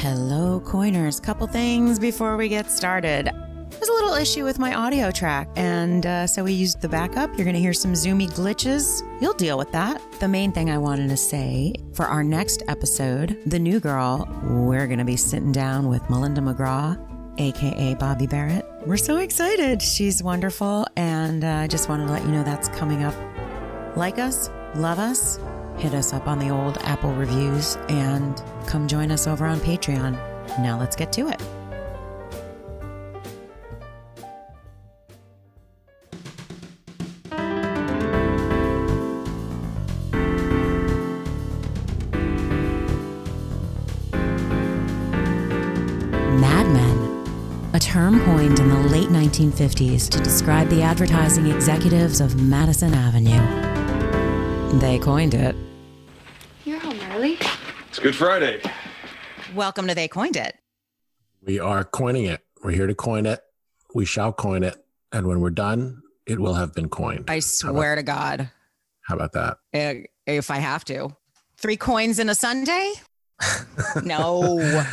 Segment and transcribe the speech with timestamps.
[0.00, 1.18] Hello, coiners.
[1.18, 3.24] Couple things before we get started.
[3.68, 7.30] There's a little issue with my audio track, and uh, so we used the backup.
[7.30, 9.02] You're going to hear some zoomy glitches.
[9.20, 10.00] You'll deal with that.
[10.20, 14.86] The main thing I wanted to say for our next episode, The New Girl, we're
[14.86, 16.96] going to be sitting down with Melinda McGraw,
[17.40, 18.64] aka Bobby Barrett.
[18.86, 19.82] We're so excited.
[19.82, 23.16] She's wonderful, and I uh, just wanted to let you know that's coming up.
[23.96, 25.40] Like us, love us,
[25.76, 30.12] hit us up on the old Apple reviews, and come join us over on Patreon.
[30.60, 31.42] Now let's get to it.
[47.98, 53.40] Term coined in the late 1950s to describe the advertising executives of Madison Avenue.
[54.78, 55.56] They coined it.
[58.02, 58.46] You're home early.
[58.54, 58.62] It's Good Friday.
[59.54, 60.56] Welcome to They Coined It.
[61.42, 62.40] We are coining it.
[62.62, 63.40] We're here to coin it.
[63.94, 64.76] We shall coin it.
[65.12, 67.30] And when we're done, it will have been coined.
[67.30, 68.50] I swear to God,
[69.02, 69.58] How about that?
[70.26, 71.16] if I have to.
[71.56, 72.92] Three coins in a Sunday?
[74.04, 74.84] No.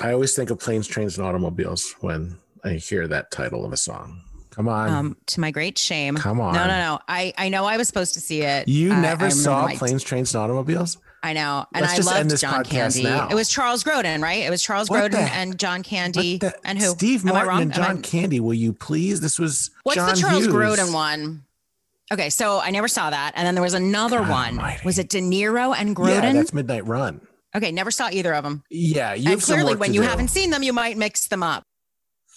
[0.00, 3.76] I always think of planes, trains, and automobiles when I hear that title of a
[3.78, 4.20] song.
[4.50, 4.88] Come on.
[4.90, 6.16] um, to my great shame.
[6.16, 6.54] Come on.
[6.54, 6.98] No, no, no.
[7.08, 8.68] I, I know I was supposed to see it.
[8.68, 10.98] you I- never I saw remember my- planes, trains, and automobiles?
[11.26, 11.66] I know.
[11.74, 13.02] And Let's I loved this John Candy.
[13.02, 13.28] now.
[13.28, 14.42] It was Charles Grodin, right?
[14.44, 16.38] It was Charles What Grodin and John Candy.
[16.38, 16.86] The- And who?
[16.90, 17.62] Steve Am I Martin wrong?
[17.62, 18.38] and Am I- John Candy.
[18.40, 19.20] Will you please?
[19.20, 20.54] This was What's John the Charles Hughes.
[20.54, 21.42] Grodin one?
[22.12, 23.32] Okay, so I never saw that.
[23.34, 24.48] And then there was another God one.
[24.58, 24.82] almighty.
[24.84, 26.22] Was it De Niro and Grodin?
[26.22, 27.20] Yeah, that's Midnight Run.
[27.56, 28.62] okay, never saw either of them.
[28.70, 30.06] Yeah, you and clearly, when you do.
[30.06, 31.64] haven't seen them, you might mix them up.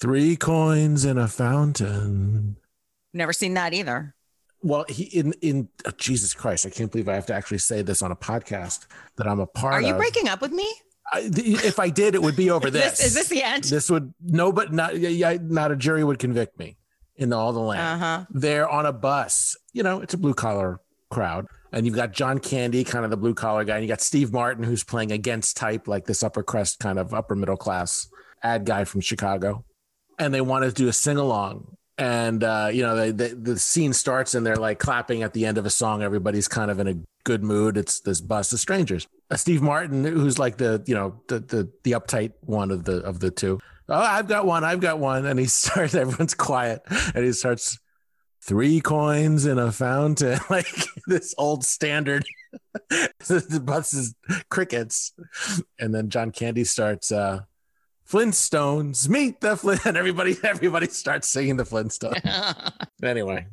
[0.01, 2.57] Three coins in a fountain.
[3.13, 4.15] Never seen that either.
[4.61, 7.81] Well, he in in oh, Jesus Christ, I can't believe I have to actually say
[7.81, 9.97] this on a podcast that I'm a part Are you of.
[9.97, 10.69] breaking up with me?
[11.11, 12.99] I, if I did, it would be over this.
[12.99, 13.63] Is this the end?
[13.65, 16.77] This would no, but not yeah, not a jury would convict me
[17.15, 17.81] in all the land.
[17.81, 18.25] Uh huh.
[18.29, 19.55] They're on a bus.
[19.73, 21.47] You know, it's a blue collar crowd.
[21.71, 24.33] And you've got John Candy, kind of the blue collar guy, and you got Steve
[24.33, 28.07] Martin, who's playing against type, like this upper crust kind of upper middle class
[28.41, 29.63] ad guy from Chicago.
[30.17, 31.77] And they want to do a sing along.
[31.99, 35.57] And uh, you know, they, the scene starts and they're like clapping at the end
[35.57, 36.01] of a song.
[36.01, 36.95] Everybody's kind of in a
[37.25, 37.75] good mood.
[37.75, 39.05] It's this bus of strangers.
[39.29, 43.03] Uh, Steve Martin, who's like the you know the the the uptight one of the
[43.03, 43.59] of the two.
[43.89, 44.63] Oh, I've got one.
[44.63, 45.25] I've got one.
[45.25, 45.93] And he starts.
[45.93, 46.83] Everyone's quiet,
[47.13, 47.77] and he starts
[48.41, 50.73] three coins in a fountain, like
[51.05, 52.23] this old standard.
[52.89, 54.15] the bus is
[54.49, 55.11] crickets,
[55.77, 57.11] and then John Candy starts.
[57.11, 57.41] uh
[58.09, 62.71] Flintstones, meet the Flint, and everybody, everybody starts singing the Flintstones.
[63.03, 63.45] anyway,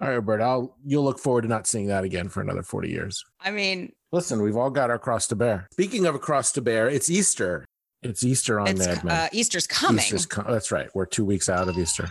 [0.00, 2.90] all right, Bert, I'll you'll look forward to not seeing that again for another forty
[2.90, 3.24] years.
[3.40, 5.66] I mean, Listen, we've all got our cross to bear.
[5.72, 7.64] Speaking of a cross to bear, it's Easter.
[8.02, 9.12] It's Easter on it's Mad Men.
[9.16, 10.04] uh, Easter's coming.
[10.04, 10.88] Easter's co- that's right.
[10.94, 12.10] We're two weeks out of Easter.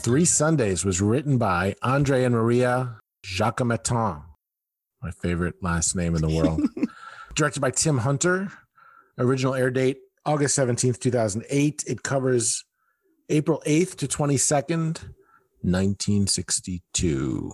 [0.00, 2.98] Three Sundays was written by Andre and Maria
[3.34, 4.22] Jacquemetton,
[5.02, 6.62] my favorite last name in the world.
[7.34, 8.48] Directed by Tim Hunter.
[9.18, 11.84] Original air date August 17th, 2008.
[11.86, 12.64] It covers
[13.28, 15.02] April 8th to 22nd,
[15.62, 17.52] 1962.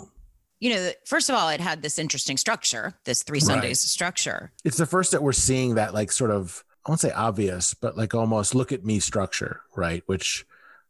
[0.61, 3.43] you know, first of all, it had this interesting structure, this three Right.
[3.47, 4.53] Sundays structure.
[4.65, 7.97] it's the first that we're seeing that like sort of I won't say obvious, but
[7.97, 10.03] like almost look at me structure, right?
[10.07, 10.45] Which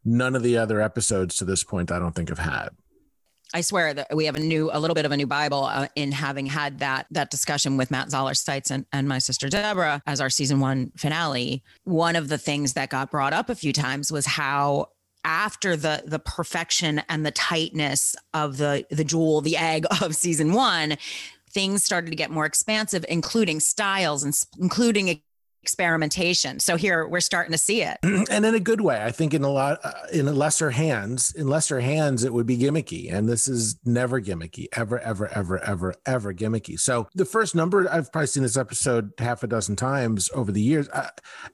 [0.05, 2.71] none of the other episodes to this point I don't think have had.
[3.55, 5.89] I swear that we have a new, a little bit of a new Bible uh,
[5.95, 10.03] in having had that that discussion with Matt Zoller Seitz and, and my sister Deborah
[10.07, 11.63] as our season one finale.
[11.85, 14.89] One of the things that got brought up a few times was how
[15.25, 20.53] after the the perfection and the tightness of the the jewel, the egg of season
[20.53, 20.97] one,
[21.51, 25.21] things started to get more expansive, including styles and including
[25.63, 26.59] experimentation.
[26.59, 27.99] So here we're starting to see it.
[28.03, 29.03] and in a good way.
[29.03, 32.59] I think in a lot uh, in lesser hands, in lesser hands it would be
[32.59, 36.79] gimmicky and this is never gimmicky, ever ever ever ever ever gimmicky.
[36.79, 40.61] So the first number I've probably seen this episode half a dozen times over the
[40.61, 40.89] years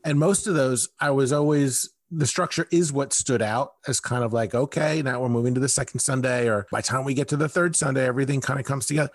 [0.05, 4.25] and most of those I was always the structure is what stood out as kind
[4.25, 7.13] of like okay, now we're moving to the second Sunday or by the time we
[7.13, 9.11] get to the third Sunday everything kind of comes together.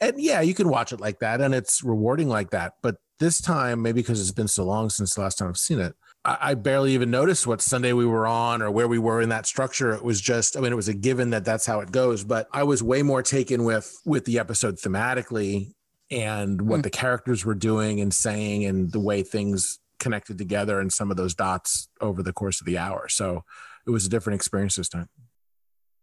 [0.00, 3.40] And yeah, you can watch it like that and it's rewarding like that, but this
[3.40, 5.94] time maybe because it's been so long since the last time I've seen it
[6.24, 9.28] I, I barely even noticed what Sunday we were on or where we were in
[9.28, 9.92] that structure.
[9.92, 12.24] It was just, I mean, it was a given that that's how it goes.
[12.24, 15.72] But I was way more taken with with the episode thematically
[16.10, 16.82] and what Mm.
[16.82, 21.16] the characters were doing and saying and the way things connected together and some of
[21.16, 23.08] those dots over the course of the hour.
[23.08, 23.44] So
[23.86, 25.08] it was a different experience this time.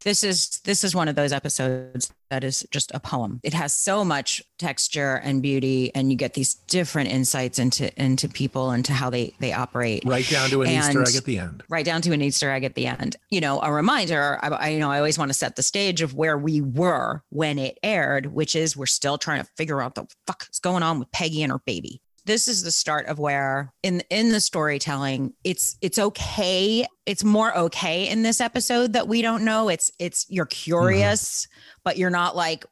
[0.04, 3.40] This is this is one of those episodes that is just a poem.
[3.44, 8.28] It has so much texture and beauty and you get these different insights into into
[8.28, 10.04] people and to how they they operate.
[10.06, 11.64] Right down to an And- easter egg at the end.
[11.70, 13.16] right down to an easter egg at the end.
[13.30, 16.02] You know a reminder I, I you know i always want to set the stage
[16.02, 19.96] of where we were when it aired which is we're still trying to figure out
[19.96, 23.20] the fuck is going on with peggy and her baby this is the start of
[23.20, 29.08] where in in the storytelling it's it's okay it's more okay in this episode that
[29.08, 29.70] we don't know.
[29.70, 30.64] It's it's you're mm-hmm.
[30.64, 31.48] curious
[31.84, 32.66] but you're not like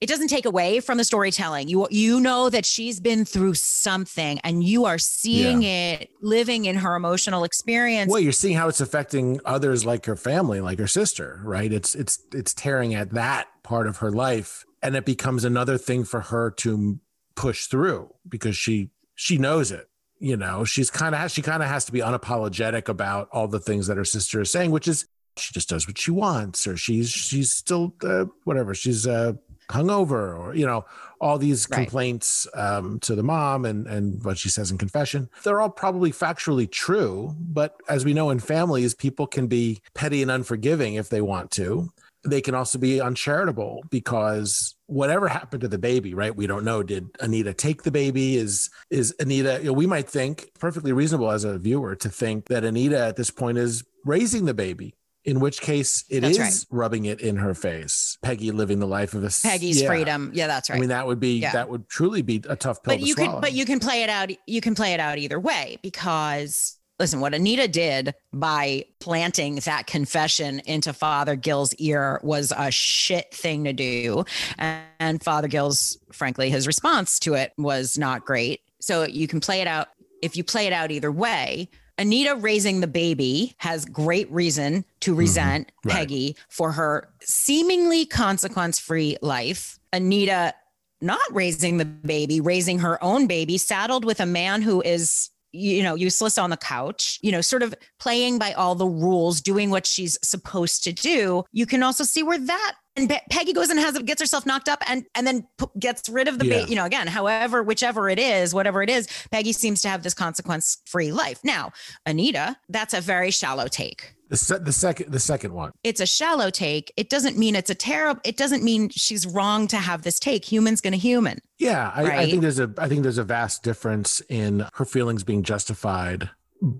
[0.00, 1.68] it doesn't take away from the storytelling.
[1.68, 6.76] You you know that she's been through something and you are seeing it living in
[6.76, 8.10] her emotional experience.
[8.10, 11.72] Well you're seeing how it's affecting others like her family like her sister right?
[11.72, 16.04] It's it's it's tearing at that part of her life and it becomes another thing
[16.04, 17.00] for her to
[17.36, 19.88] push through because she she knows it
[20.20, 20.64] you know?
[20.64, 23.96] She's kind of she kind of has to be unapologetic about all the things that
[23.96, 27.52] her sister is saying which is she just does what she wants or she's she's
[27.52, 29.32] still uh, whatever she's uh
[29.68, 30.84] hungover or you know
[31.20, 31.78] all these Right.
[31.78, 35.28] complaints um, to the mom and and what she says in confession.
[35.42, 40.22] They're all probably factually true but as we know in families people can be petty
[40.22, 41.90] and unforgiving if they want to
[42.24, 46.34] they can also be uncharitable because whatever happened to the baby right?
[46.34, 46.82] We don't know.
[46.82, 48.36] Did anita take the baby?
[48.36, 52.46] Is is anita you know, we might think perfectly reasonable as a viewer to think
[52.48, 54.94] that anita at this point is raising the baby
[55.24, 56.78] in which case it is That's right.
[56.78, 58.18] rubbing it in her face.
[58.22, 59.88] Peggy living the life of a peggy's yeah.
[59.88, 60.30] freedom.
[60.34, 61.52] Yeah that's right i mean that would be Yeah.
[61.52, 64.02] that would truly be a tough pill but to you can but you can play
[64.02, 68.84] it out you can play it out either way because listen what anita did by
[69.00, 74.24] planting that confession into father gill's ear was a shit thing to do
[74.58, 79.60] and, father gill's frankly his response to it was not great so you can play
[79.60, 79.88] it out
[80.22, 85.14] if you play it out either way Anita raising the baby has great reason to
[85.14, 85.88] resent Mm-hmm.
[85.90, 85.96] right.
[85.98, 89.78] Peggy for her seemingly consequence free life.
[89.92, 90.54] Anita
[91.00, 95.82] not raising the baby, raising her own baby, saddled with a man who is, you
[95.82, 99.70] know, useless on the couch, you know, sort of playing by all the rules, doing
[99.70, 101.44] what she's supposed to do.
[101.52, 104.68] You can also see where that and Pe- Peggy goes and has gets herself knocked
[104.68, 106.58] up and and then p- gets rid of the Yeah.
[106.58, 106.70] baby.
[106.70, 110.14] You know, again, however, whichever it is, whatever it is, Peggy seems to have this
[110.14, 111.38] consequence free life.
[111.44, 111.72] Now,
[112.06, 116.06] Anita, that's a very shallow take the, se- the second the second one it's a
[116.06, 116.92] shallow take.
[116.96, 118.20] It doesn't mean it's a terrible.
[118.24, 120.44] It doesn't mean she's wrong to have this take.
[120.44, 121.40] Human's going to human.
[121.58, 125.24] Yeah, I, I think there's a I think there's a vast difference in her feelings
[125.24, 126.30] being justified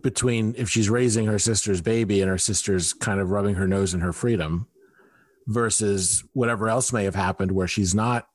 [0.00, 3.92] between if she's raising her sister's baby and her sister's kind of rubbing her nose
[3.92, 4.66] in her freedom
[5.46, 8.28] versus whatever else may have happened where she's not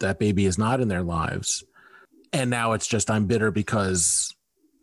[0.00, 1.64] that baby is not in their lives
[2.32, 4.34] and now it's just I'm bitter because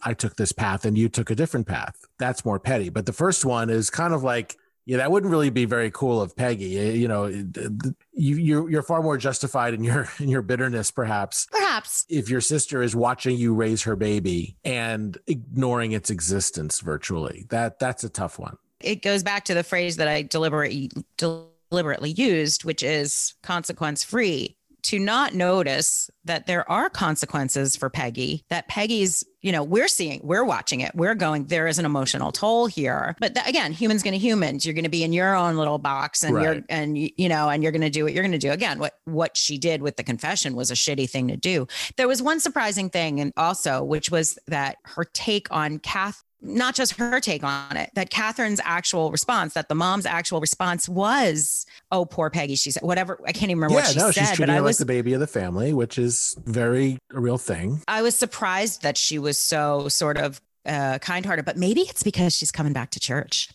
[0.04, 1.95] I took this path and you took a different path.
[2.19, 2.89] That's more petty.
[2.89, 4.56] But the first one is kind of like
[4.88, 6.77] yeah, that wouldn't really be very cool of Peggy.
[6.77, 7.57] Eh, You know, it-
[8.13, 12.42] you, you're you're far more justified in your in your bitterness, perhaps, Perhaps if your
[12.42, 17.45] sister is watching you raise her baby and ignoring its existence virtually.
[17.50, 18.57] That that's a tough one.
[18.80, 20.92] it goes back to the phrase that I deliberately
[21.69, 24.57] deliberately used, which is consequence free.
[24.89, 30.21] To not notice that there are consequences for Peggy, that Peggy's, you know, we're seeing,
[30.23, 33.15] we're watching it, we're going, there is an emotional toll here.
[33.19, 34.63] But th- again, humans going to humans.
[34.63, 37.63] You're going to be in your own little box, and you're, and you know, and
[37.63, 38.51] you're going to do what you're going to do.
[38.51, 41.65] Again, what what she did with the confession was a shitty thing to do.
[41.98, 46.75] There was one surprising thing, and also, which was that her take on Kath not
[46.75, 51.65] just her take on it, that Catherine's actual response, that the mom's actual response was,
[51.92, 54.22] "Oh, poor Peggy." She said, "Whatever." I can't even remember yeah, what she no, said,
[54.22, 56.98] she's but treating I her was like the baby of the family, which is very
[57.13, 57.82] a real thing.
[57.88, 61.46] I was surprised that she was so sort of uh, kind-hearted.
[61.46, 63.50] But maybe it's because she's coming back to church.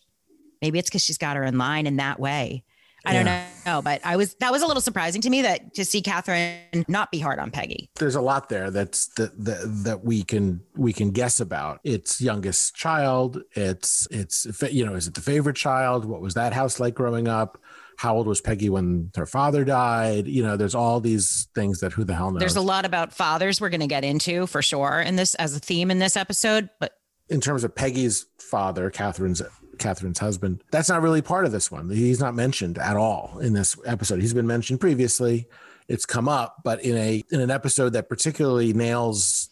[0.62, 2.64] Maybe it's because she's got her in line in that way.
[3.04, 5.84] I don't know, but I was that was a little surprising to me that to
[5.84, 7.90] see Catherine not be hard on Peggy.
[7.96, 11.80] there's a lot there that's that, that that we can we can guess about.
[11.84, 13.42] Its youngest child.
[13.52, 16.04] It's it's you know is it the favorite child?
[16.04, 17.58] What was that house like growing up?
[17.96, 20.26] How old was peggy when her father died?
[20.26, 23.12] You know there's all these things that who the hell knows There's a lot about
[23.12, 26.16] fathers we're going to get into for sure in this as a theme in this
[26.16, 26.92] episode, but
[27.28, 29.40] in terms of peggy's father catherine's
[29.80, 30.62] catherine's husband.
[30.70, 31.90] That's not really part of this one.
[31.90, 34.20] He's not mentioned at all in this episode.
[34.20, 35.48] He's been mentioned previously.
[35.88, 39.48] It's come up but in a in an episode that particularly nails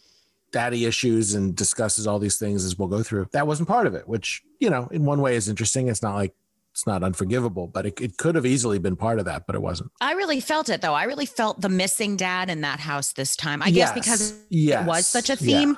[0.53, 3.95] daddy issues and discusses all these things as we'll go through that wasn't part of
[3.95, 5.89] it which you know in one way is interesting.
[5.89, 6.35] It's not like
[6.73, 9.63] it's not unforgivable but it, it could have easily been part of that but it
[9.63, 9.91] wasn't.
[10.01, 10.95] I really felt it though.
[10.95, 13.61] I really felt the missing dad in that house this time.
[13.63, 15.77] I guess because yes, was such a theme.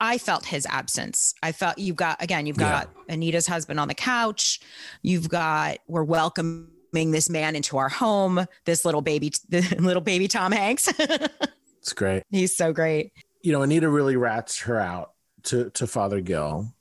[0.00, 1.34] I felt his absence.
[1.42, 3.14] I felt you've got again, you've got yeah.
[3.14, 4.60] Anita's husband on the couch.
[5.02, 8.46] You've got we're welcoming this man into our home.
[8.64, 10.88] This little baby, the little baby Tom Hanks.
[10.98, 12.22] it's great.
[12.30, 13.12] He's so great.
[13.42, 15.12] You know, Anita really rats her out
[15.44, 16.72] to to Father Gill,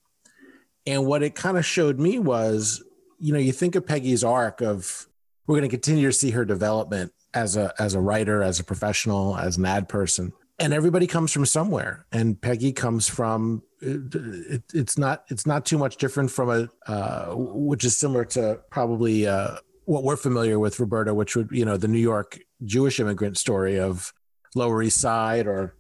[0.86, 2.84] and what it kind of showed me was,
[3.20, 5.08] you know, you think of Peggy's arc of
[5.48, 8.64] we're going to continue to see her development as a as a writer, as a
[8.64, 14.16] professional, as an ad person and everybody comes from somewhere and peggy comes from it,
[14.16, 18.60] it, it's not it's not too much different from a uh, which is similar to
[18.70, 23.00] probably uh, what we're familiar with roberta which would you know the new york jewish
[23.00, 24.14] immigrant story of
[24.56, 25.76] lower east side or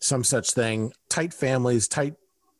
[0.00, 2.14] some such thing tight families tight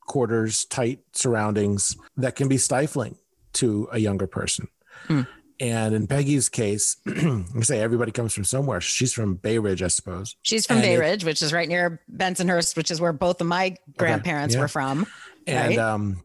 [0.06, 3.16] quarters tight surroundings that can be stifling
[3.52, 4.68] to a younger person
[5.08, 5.26] mm.
[5.58, 8.80] And in Peggy's case, I say everybody comes from somewhere.
[8.80, 10.36] She's from Bay Ridge, I suppose.
[10.42, 13.40] She's from and Bay it, Ridge, which is right near Bensonhurst, which is where both
[13.40, 14.64] of my grandparents okay, yeah.
[14.64, 15.06] were from.
[15.46, 15.78] And right?
[15.78, 16.22] um,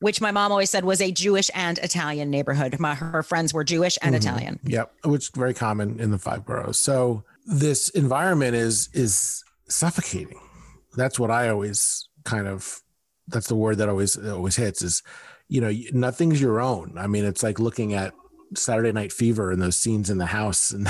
[0.00, 2.78] which my mom always said was a Jewish and Italian neighborhood.
[2.78, 4.28] My, her friends were Jewish and mm-hmm.
[4.28, 4.60] Italian.
[4.64, 6.78] Yep, which is very common in the five boroughs.
[6.78, 10.40] So this environment is is suffocating.
[10.96, 12.82] That's what I always kind of.
[13.28, 15.02] That's the word that always always hits is,
[15.48, 16.94] you know, nothing's your own.
[16.96, 18.14] I mean, it's like looking at
[18.54, 20.88] Saturday Night Fever and those scenes in the house and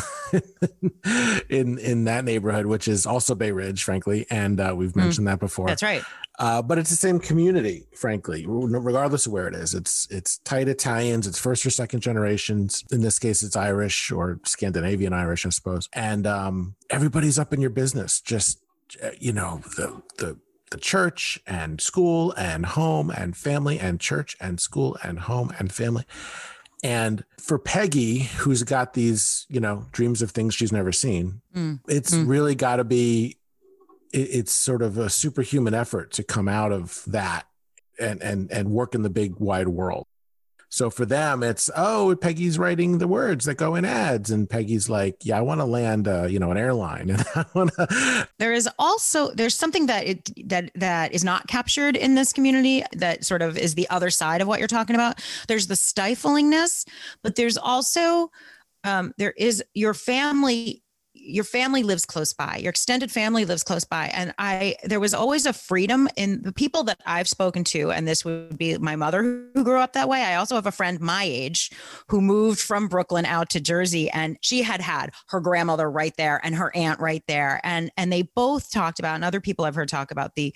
[1.49, 5.01] in in that neighborhood, which is also Bay Ridge, frankly, and uh, we've hmm.
[5.01, 5.67] mentioned mm, that before.
[5.67, 6.03] That's right.
[6.39, 9.75] Uh, but it's the same community, frankly, regardless of where it is.
[9.75, 11.27] It's it's tight Italians.
[11.27, 12.85] It's first or second generations.
[12.93, 15.89] In this case, it's Irish or Scandinavian Irish, I suppose.
[15.95, 18.21] And um, everybody's up in your business.
[18.21, 18.61] Just
[19.03, 20.39] uh, you know the the
[20.71, 25.73] the church and school and home and family and church and school and home and
[25.73, 26.05] family
[26.83, 31.81] and for Peggy, who's got these, you know, dreams of things she's never seen, mm.
[31.89, 32.29] it's mm.
[32.29, 33.39] really got to be,
[34.13, 37.47] it's sort of a superhuman effort to come out of that
[37.99, 40.06] and and and work in the big wide world.
[40.77, 44.91] So for them, it's oh, Peggy's writing the words that go in ads, and Peggy's
[44.91, 48.29] like, yeah, I want to land, uh, you know, an airline, and I want to.
[48.39, 52.85] There is also there's something that it that that is not captured in this community
[52.93, 55.23] that sort of is the other side of what you're talking about.
[55.49, 56.87] There's the stiflingness,
[57.23, 58.31] but there's also
[58.85, 60.83] um, there is your family
[61.27, 64.07] your family lives close by your extended family lives close by.
[64.15, 68.07] And i there was always a freedom in the people that i've spoken to and
[68.07, 70.23] this would be my mother who grew up that way.
[70.23, 71.71] I also have a friend my age
[72.09, 76.41] who moved from brooklyn out to jersey and she had had her grandmother right there
[76.45, 77.61] and her aunt right there.
[77.65, 80.55] And and they both talked about and other people i've heard talk about the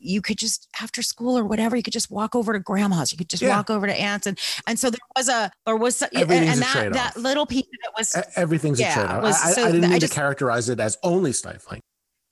[0.00, 3.12] you could just after school or whatever you could just walk over to grandma's.
[3.12, 3.56] You could just yeah.
[3.56, 4.26] walk over to aunts.
[4.26, 7.92] And and so there was a there was and, and that that little piece that
[7.96, 10.80] was everything's yeah, a trade-off I, so I, didn't mean I just, to characterize it
[10.80, 11.80] as only stifling.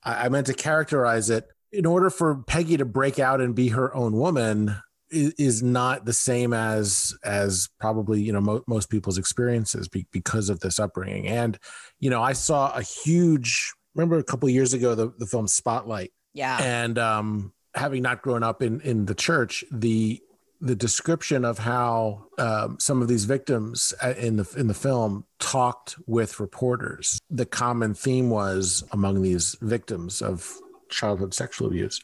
[0.03, 3.69] I, I meant to characterize it in order for peggy to break out and be
[3.69, 4.77] her own woman
[5.11, 10.07] is, is not the same as as probably you know mo- most people's experiences be,
[10.13, 11.27] because of this upbringing.
[11.29, 11.59] And
[12.01, 16.13] you know i saw a huge remember a couple years ago the, the film spotlight?
[16.35, 16.59] Yeah.
[16.61, 20.21] And um, having not grown up in in the church, the
[20.63, 25.27] the description of how um, some of these victims uh, in the in the film
[25.41, 27.19] talked with reporters.
[27.29, 30.57] The common theme was among these victims of
[30.89, 32.01] childhood sexual abuse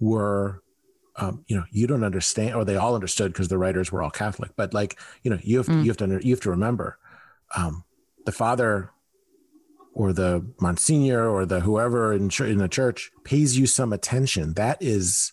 [0.00, 0.62] were
[1.16, 4.10] um, you know you don't understand or they all understood because the writers were all
[4.10, 5.82] catholic but like you know you have mm.
[5.82, 6.96] you have to you have to remember
[7.56, 7.84] um,
[8.24, 8.90] the father
[9.92, 14.78] or the monsignor or the whoever in, in the church pays you some attention that
[14.80, 15.32] is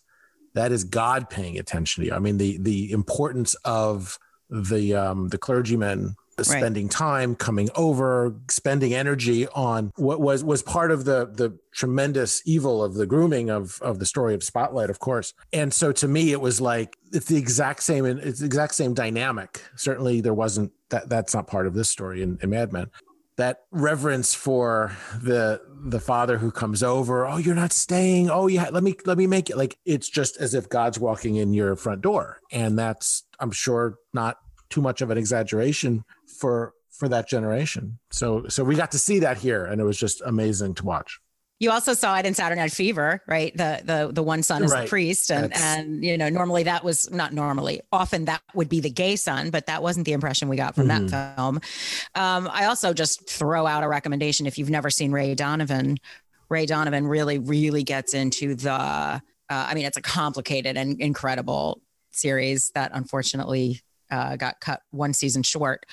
[0.58, 2.16] that is god paying attention to you.
[2.16, 6.92] I mean the the importance of the um the clergymen spending right.
[6.92, 12.84] time coming over spending energy on what was was part of the the tremendous evil
[12.84, 15.34] of the grooming of of the story of spotlight of course.
[15.52, 18.94] And so to me it was like it's the exact same it's the exact same
[18.94, 19.62] dynamic.
[19.76, 22.90] Certainly there wasn't that that's not part of this story in, in mad men
[23.38, 28.30] that reverence for the the father who comes over oh you're not staying.
[28.30, 29.58] Oh yeah let me let me make it.
[29.58, 32.42] Like it's just as if god's walking in your front door.
[32.52, 34.38] And that's i'm sure not
[34.70, 36.04] too much of an exaggeration
[36.40, 38.00] for for that generation.
[38.12, 41.20] So so we got to see that here and it was just amazing to watch
[41.60, 43.56] you also saw it in Saturday Night Fever, right?
[43.56, 44.84] The the the one son is right.
[44.84, 45.62] the priest, and That's...
[45.62, 47.82] and you know normally that was not normally.
[47.92, 50.88] Often that would be the gay son, but that wasn't the impression we got from
[50.88, 51.08] mm-hmm.
[51.08, 51.60] that film.
[52.16, 55.98] Um, I also just throw out a recommendation if you've never seen Ray Donovan.
[56.50, 58.72] Ray Donovan really really gets into the.
[58.72, 65.14] Uh, I mean, it's a complicated and incredible series that unfortunately uh, got cut one
[65.14, 65.86] season short,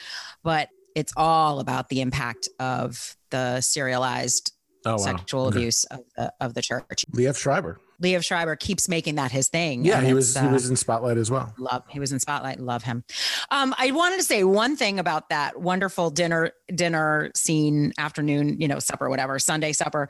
[0.42, 4.53] but it's all about the impact of the serialized
[4.84, 4.96] oh, wow.
[4.96, 5.58] sexual okay.
[5.58, 7.04] abuse of the, of the church.
[7.12, 7.78] Liev Schreiber.
[8.02, 9.84] Liev Schreiber keeps making that his thing.
[9.84, 11.54] Yeah, he it's, was he uh, was in Spotlight as well.
[11.58, 13.04] love he was in spotlight love him
[13.50, 18.68] um i wanted to say one thing about that wonderful dinner dinner scene afternoon you
[18.68, 20.08] know supper whatever sunday supper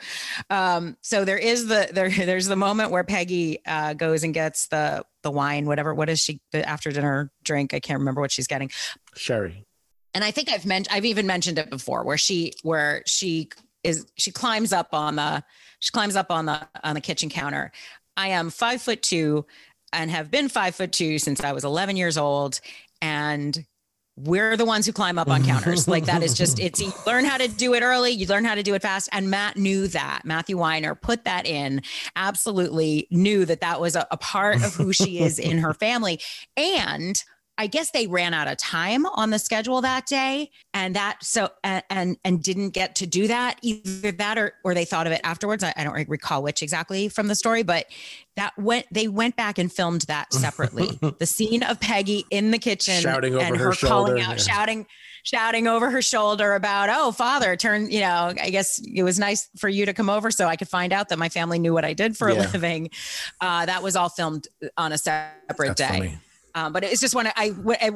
[0.50, 4.68] um so there is the there there's the moment where peggy uh goes and gets
[4.68, 8.30] the the wine whatever what is she the after dinner drink i can't remember what
[8.30, 8.70] she's getting
[9.16, 9.64] Sherry.
[10.12, 13.50] and I think I've mentioned I've even mentioned it before where she where she
[13.84, 15.44] is she climbs up on the
[15.78, 17.70] she climbs up on the on the kitchen counter.
[18.16, 19.46] I am five foot two
[19.94, 22.60] and have been five foot two since I was 11 years old.
[23.00, 23.64] And
[24.16, 25.88] we're the ones who climb up on counters.
[25.94, 28.54] Like that is just, it's you learn how to do it early, you learn how
[28.54, 29.08] to do it fast.
[29.12, 30.22] And Matt knew that.
[30.24, 31.82] Matthew Weiner put that in,
[32.16, 36.20] absolutely knew that that was a, a part of who she is in her family.
[36.56, 37.22] And
[37.56, 41.50] I guess they ran out of time on the schedule that day, and that so
[41.62, 45.20] and and, didn't get to do that either that or or they thought of it
[45.22, 45.62] afterwards.
[45.62, 47.86] I, I don't recall which exactly from the story, but
[48.36, 50.98] that went they went back and filmed that separately.
[51.18, 54.38] the scene of Peggy in the kitchen Shouting over and her her, calling shoulder, out,
[54.38, 54.54] yeah.
[54.54, 54.86] shouting,
[55.22, 59.48] shouting over her shoulder about, oh, father, turn, you know, I guess it was nice
[59.56, 61.84] for you to come over so I could find out that my family knew what
[61.84, 62.40] I did for Yeah.
[62.40, 62.90] a living.
[63.40, 65.86] Uh, that was all filmed on a separate That's day.
[65.86, 66.18] funny.
[66.54, 67.90] Um, but it's just one I, I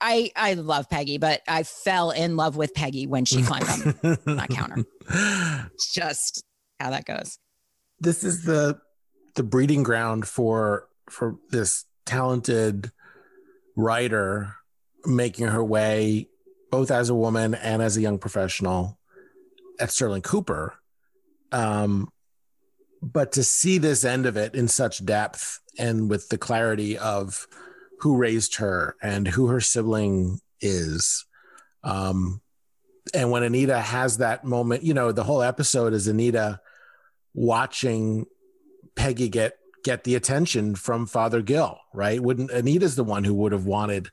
[0.00, 4.18] I I love Peggy, but I fell in love with Peggy when she climbed on
[4.36, 4.84] that counter.
[5.74, 6.44] It's just
[6.80, 7.38] how that goes.
[8.00, 8.80] this is the
[9.34, 12.90] the breeding ground for for this talented
[13.76, 14.56] writer
[15.04, 16.28] making her way
[16.70, 18.98] both as a woman and as a young professional
[19.78, 20.74] at Sterling Cooper.
[21.50, 22.08] Um,
[23.02, 27.46] but to see this end of it in such depth and with the clarity of
[28.00, 31.24] who raised her and who her sibling is.
[31.82, 32.40] Um,
[33.12, 36.60] and when Anita has that moment, you know, the whole episode is Anita
[37.34, 38.26] watching
[38.94, 42.20] Peggy get get the attention from Father Gill, right?
[42.20, 44.10] Wouldn't Anita's the one who would have wanted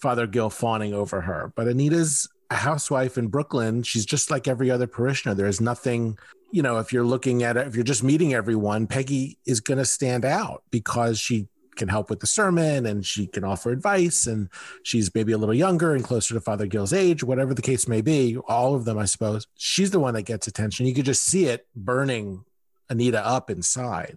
[0.00, 3.82] Father Gill fawning over her, but Anita's a housewife in Brooklyn.
[3.82, 5.34] She's just like every other parishioner.
[5.34, 6.18] There's nothing,
[6.50, 9.78] you know, if you're looking at it, if you're just meeting everyone, Peggy is going
[9.78, 14.26] to stand out because she can help with the sermon and she can offer advice
[14.26, 14.48] and
[14.82, 18.00] she's maybe a little younger and closer to Father Gill's age, whatever the case may
[18.00, 19.46] be, all of them, I suppose.
[19.54, 20.86] She's the one that gets attention.
[20.86, 22.44] You could just see it burning
[22.90, 24.16] Anita up inside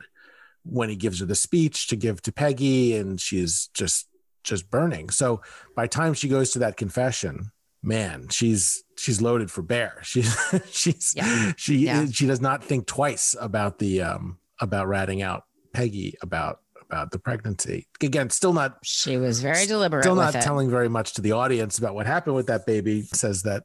[0.63, 4.07] when he gives her the speech to give to Peggy and she's just
[4.43, 5.11] just burning.
[5.11, 5.41] So
[5.75, 7.51] by time she goes to that confession,
[7.83, 9.99] man, she's she's loaded for bear.
[10.03, 10.35] She's
[10.71, 11.53] she's Yeah.
[11.57, 12.05] she Yeah.
[12.11, 17.19] she does not think twice about the um about ratting out Peggy about about the
[17.19, 17.87] pregnancy.
[18.01, 21.77] Again, still not She was very deliberate still not telling very much to the audience
[21.77, 23.03] about what happened with that baby.
[23.13, 23.63] Says that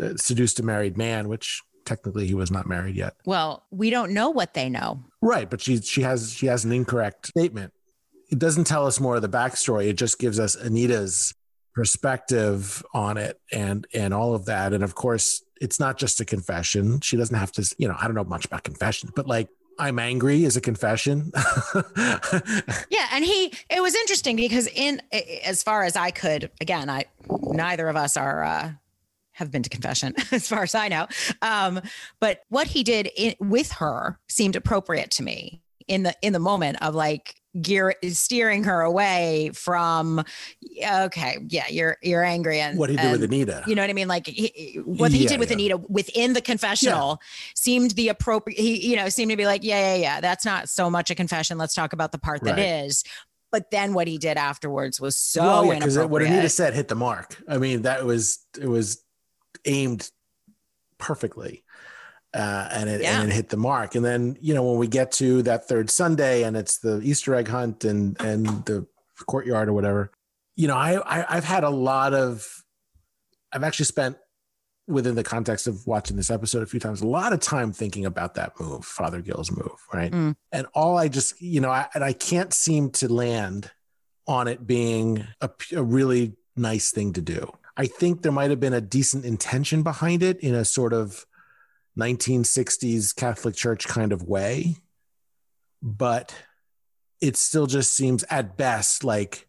[0.00, 3.14] uh, seduced a married man, which technically he was not married yet.
[3.26, 5.02] well, we don't know what they know.
[5.20, 7.72] Right, but she she has she has an incorrect statement.
[8.30, 9.88] It doesn't tell us more of the backstory.
[9.88, 11.34] It just gives us Anita's
[11.74, 14.72] perspective on it and and all of that.
[14.72, 17.00] And of course, it's not just a confession.
[17.00, 19.98] She doesn't have to, you know, I don't know much about confession but like I'm
[19.98, 21.32] angry is a confession.
[22.90, 25.02] Yeah, and he it was interesting because in
[25.44, 28.72] as far as I could, again, I neither of us are uh
[29.32, 31.06] have been to confession as far as I know.
[31.40, 31.80] Um
[32.20, 36.38] but what he did in, with her seemed appropriate to me in the in the
[36.38, 40.24] moment of like gear steering her away from
[40.86, 43.62] okay, yeah, you're you're angry and what he did with Anita.
[43.66, 44.08] you know what I mean?
[44.08, 45.54] Like he, what he Yeah, did with yeah.
[45.54, 47.20] Anita within the confessional
[47.54, 48.58] seemed the appropriate.
[48.58, 50.20] He, you know, seemed to be like, yeah, yeah, yeah.
[50.20, 51.58] That's not so much a confession.
[51.58, 52.66] Let's talk about the part that Right.
[52.86, 53.04] is.
[53.50, 56.08] But then what he did afterwards was so well, yeah, inappropriate.
[56.10, 57.36] what Anita said hit the mark.
[57.46, 59.04] I mean, that was it was
[59.66, 60.10] aimed
[60.98, 61.62] perfectly,
[62.34, 63.20] uh, and it Yeah.
[63.20, 63.94] and it hit the mark.
[63.94, 67.34] And then you know when we get to that third Sunday and it's the Easter
[67.34, 68.86] egg hunt and and the
[69.26, 70.10] courtyard or whatever,
[70.56, 72.46] you know, I, I I've had a lot of,
[73.52, 74.16] I've actually spent
[74.88, 78.04] within the context of watching this episode a few times a lot of time thinking
[78.04, 80.34] about that move father gill's move right Mm.
[80.50, 83.70] and all i just you know I, and i can't seem to land
[84.26, 88.74] on it being a really nice thing to do i think there might have been
[88.74, 91.26] a decent intention behind it in a sort of
[91.98, 94.76] 1960s catholic church kind of way
[95.82, 96.34] but
[97.20, 99.46] it still just seems at best like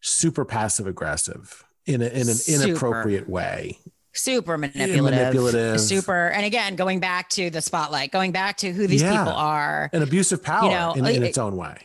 [0.00, 2.68] super passive aggressive in, a, in an Super.
[2.70, 3.78] inappropriate way
[4.14, 5.80] super manipulative, manipulative.
[5.80, 6.28] super.
[6.28, 9.16] And again, going back to the spotlight, going back to who these Yeah.
[9.24, 9.88] people are.
[9.94, 11.78] an abuse of power know, in, in its own way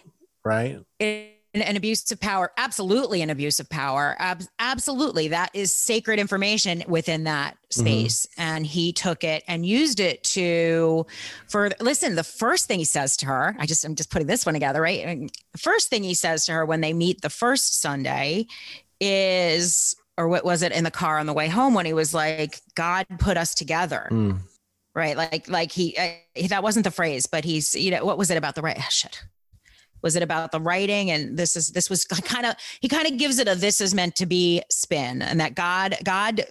[0.44, 5.30] right It, an abuse of power absolutely an abuse of power Ab- absolutely.
[5.30, 7.82] That is sacred information within that Mm-hmm.
[7.82, 8.28] space.
[8.38, 11.06] And he took it and used it to
[11.50, 14.46] for listen the first thing he says to her i just i'm just putting this
[14.46, 15.04] one together right?
[15.04, 18.46] And the first thing he says to her when they meet the first sunday
[19.02, 22.14] is or what was it in the car on the way home when he was
[22.14, 24.08] like god put us together.
[24.12, 24.40] Mm.
[24.96, 25.18] right?
[25.18, 28.38] Like like he uh, that wasn't the phrase but he's you know what was it
[28.38, 28.78] about the right?
[28.80, 29.24] Oh, shit
[30.02, 33.18] was it about the writing and this is this was kind of he kind of
[33.18, 36.44] gives it a this is meant to be spin and that god god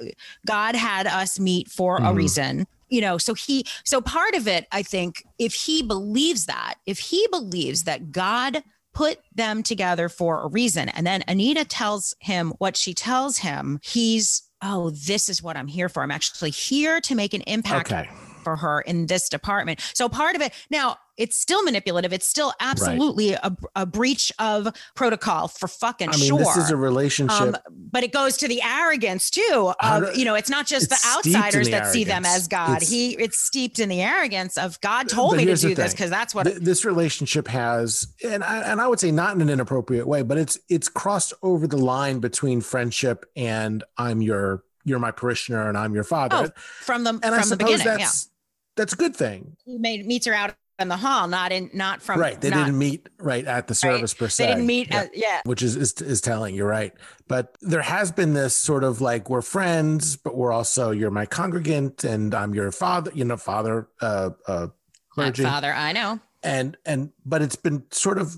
[0.47, 2.17] god had us meet for a Mhm.
[2.17, 6.75] reason you know so he so part of it i think if he believes that
[6.87, 8.63] if he believes that god
[8.95, 13.79] put them together for a reason and then anita tells him what she tells him
[13.83, 17.93] he's oh this is what i'm here for i'm actually here to make an impact
[17.93, 18.09] Okay.
[18.43, 19.81] for her in this department.
[19.93, 22.13] So part of it now it's still manipulative.
[22.13, 26.39] It's still absolutely a, a breach of protocol for fucking I mean, sure.
[26.39, 27.41] this is a relationship.
[27.41, 30.89] um, but it goes to the arrogance too of do- you know it's not just
[30.89, 32.77] the it's in outsiders the that see them as God.
[32.77, 36.11] It's- he it's steeped in the arrogance of God told me to do this because
[36.11, 39.49] that's what Th- this relationship has, and I, and I would say not in an
[39.49, 44.99] inappropriate way, but it's it's crossed over the line between friendship and I'm your you're
[44.99, 46.53] my parishioner and I'm your father.
[46.55, 47.87] Oh, from the and from I the suppose beginning.
[47.87, 48.29] Yeah, that's
[48.77, 52.03] that's a good thing, he made meets her out in the hall, not in not
[52.03, 52.41] from right?
[52.41, 54.45] They not- didn't meet right at the service per se.
[54.45, 54.89] They didn't meet.
[54.89, 55.01] Yeah.
[55.01, 55.41] At, yeah.
[55.45, 56.93] which is, is is telling you're right
[57.29, 61.27] but there has been this sort of like we're friends but we're also you're my
[61.27, 64.71] congregant and i'm your father you know father uh uh Not
[65.11, 66.21] clergy father, I know.
[66.43, 68.37] and and but it's been sort of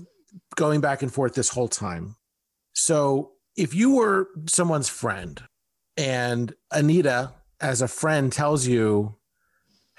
[0.55, 2.15] going back and forth this whole time
[2.73, 5.41] so if you were someone's friend
[5.97, 9.15] and anita as a friend tells you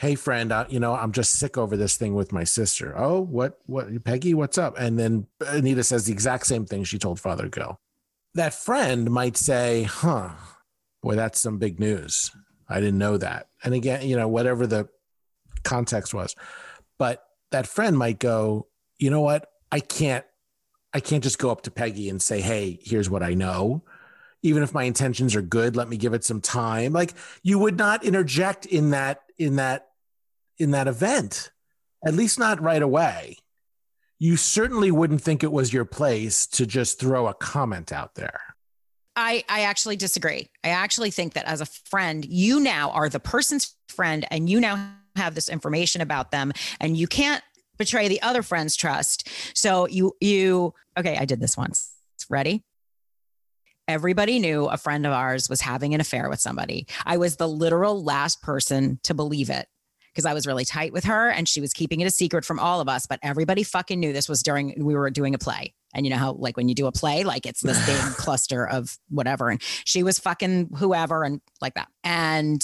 [0.01, 2.95] hey friend you know i'm just sick over this thing with my sister.
[2.97, 4.79] Oh what what peggy what's up?
[4.79, 7.79] And then anita says the exact same thing she told father gill
[8.35, 10.31] that friend might say huh
[11.03, 12.31] boy that's some big news.
[12.67, 13.49] I didn't know that.
[13.63, 14.89] And again you know whatever the
[15.65, 16.35] context was.
[16.99, 19.51] But that friend might go you know what?
[19.71, 20.25] I can't
[20.95, 23.85] i can't just go up to peggy and say hey here's what i know.
[24.43, 26.95] Even if my intentions are good let me give it some time.
[26.95, 29.89] Like you would not interject in that in that
[30.61, 31.51] in that event
[32.05, 33.37] at least not right away
[34.19, 38.41] you certainly wouldn't think it was your place to just throw a comment out there
[39.17, 40.49] I, I actually disagree.
[40.65, 44.61] I actually think that as a friend, you now are the person's friend and you
[44.61, 47.43] now have this information about them and you can't
[47.77, 49.29] betray the other friend's trust.
[49.55, 51.93] So you, you, okay, I did this once.
[52.29, 52.63] Ready?
[53.89, 56.87] Everybody knew a friend of ours was having an affair with somebody.
[57.05, 59.67] I was the literal last person to believe it
[60.21, 62.59] because I was really tight with her and she was keeping it a secret from
[62.59, 63.07] all of us.
[63.07, 65.75] But everybody fucking knew this was during we were doing a play.
[65.95, 68.69] And you know how, like, when you do a play, like it's this big cluster
[68.69, 69.49] of whatever.
[69.49, 71.89] And she was fucking whoever and like that.
[72.05, 72.63] And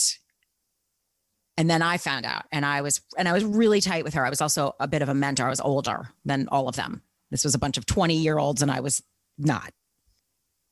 [1.57, 4.27] and then I found out and I was and I was really tight with her.
[4.27, 5.47] I was also a bit of a mentor.
[5.47, 7.03] I was older than all of them.
[7.31, 9.03] This was a bunch of 20 year olds and I was
[9.39, 9.73] not.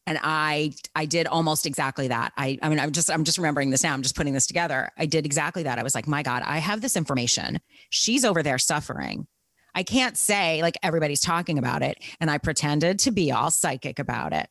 [0.07, 2.33] And I I did almost exactly that.
[2.37, 3.95] I I mean I'm just I'm just remembering this now.
[3.95, 4.91] I'm just putting this together.
[4.99, 5.79] I did exactly that.
[5.79, 7.61] I was like, "My god, I have this information.
[7.91, 9.27] She's over there suffering.
[9.75, 13.99] I can't say like everybody's talking about it and I pretended to be all psychic
[13.99, 14.49] about it.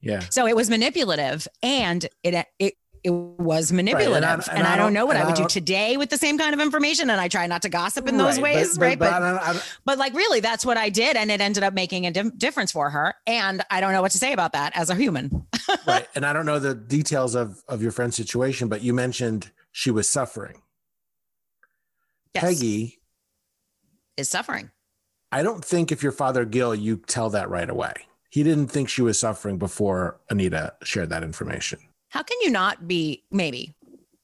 [0.00, 4.16] yeah So it was manipulative and it it it was manipulative.
[4.16, 5.96] and I- and, and I, I don't don't- know what I would I do today
[5.96, 7.10] with the same kind of information.
[7.10, 8.98] And I try not to gossip in those Right, ways, but- right?
[8.98, 11.74] but But I I but like really, that's what I did, and it ended up
[11.74, 13.14] making a dim- difference for her.
[13.26, 15.46] And I don't know what to say about that as a human.
[15.86, 19.50] right and i don't know the details of of your friend's situation but you mentioned
[19.70, 20.60] she was suffering
[22.34, 22.98] Yes, peggy
[24.16, 24.70] is suffering.
[25.30, 27.92] I don't think if you're Father Gill, you tell that right away.
[28.30, 31.78] He didn't think she was suffering before Anita shared that information.
[32.12, 33.24] How can you not be?
[33.30, 33.74] Maybe.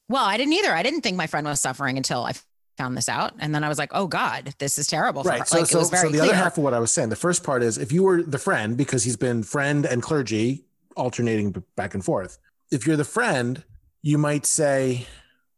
[0.09, 0.71] Well, I didn't either.
[0.71, 2.33] I didn't think my friend was suffering until I
[2.77, 5.47] found this out, and then I was like, "Oh God, this is terrible." Right.
[5.47, 6.31] So, like, so, it was very so the clear.
[6.31, 8.37] other half of what I was saying, the first part is if you were the
[8.37, 12.37] friend, because he's been friend and clergy alternating back and forth.
[12.71, 13.63] If you're the friend,
[14.03, 15.07] you might say,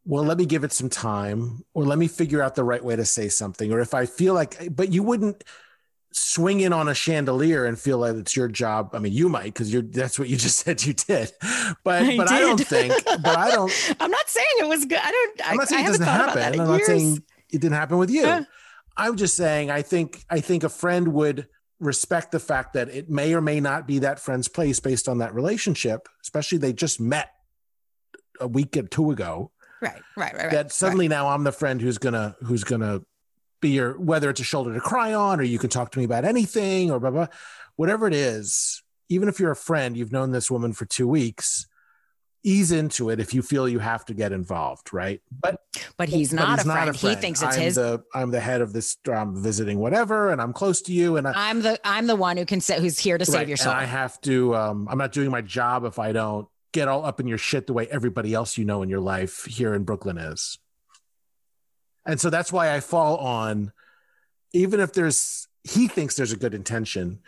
[0.06, 2.96] well, let me give it some time, or let me figure out the right way
[2.96, 3.70] to say something.
[3.72, 5.44] Or if I feel like, but you wouldn't
[6.12, 8.90] swing in on a chandelier and feel like it's your job.
[8.92, 11.32] I mean, you might, because you're that's what you just said you did.
[11.84, 15.00] But I but I don't think, but I don't I'm not saying it was good.
[15.02, 15.50] I don't.
[15.50, 16.42] I'm not saying I it doesn't happen.
[16.42, 18.46] I'm in not saying it didn't happen with you.
[18.96, 21.48] I'm just saying I think I think a friend would
[21.80, 25.18] respect the fact that it may or may not be that friend's place based on
[25.18, 27.30] that relationship, especially they just met
[28.40, 29.50] a week or two ago.
[29.80, 30.50] Right, right, right, right.
[30.52, 33.02] that suddenly now I'm the friend who's gonna who's gonna
[33.62, 36.04] be your whether it's a shoulder to cry on or you can talk to me
[36.04, 37.26] about anything or blah blah
[37.76, 41.66] whatever it is even if you're a friend you've known this woman for two weeks
[42.44, 45.20] ease into it if you feel you have to get involved right?
[45.40, 45.60] But
[45.96, 46.90] but he's but not, he's a, friend.
[46.90, 47.16] a friend.
[47.16, 50.40] He thinks it's I'm his the i'm the head of this i'm visiting whatever and
[50.42, 52.98] i'm close to you and I, i'm the i'm the one who can say who's
[52.98, 53.72] here to save right, your and soul.
[53.72, 57.20] I have to um i'm not doing my job if i don't get all up
[57.20, 60.18] in your shit the way everybody else you know in your life here in brooklyn
[60.18, 60.58] is
[62.06, 63.72] and so that's why i fall on
[64.52, 67.20] even if there's he thinks there's a good intention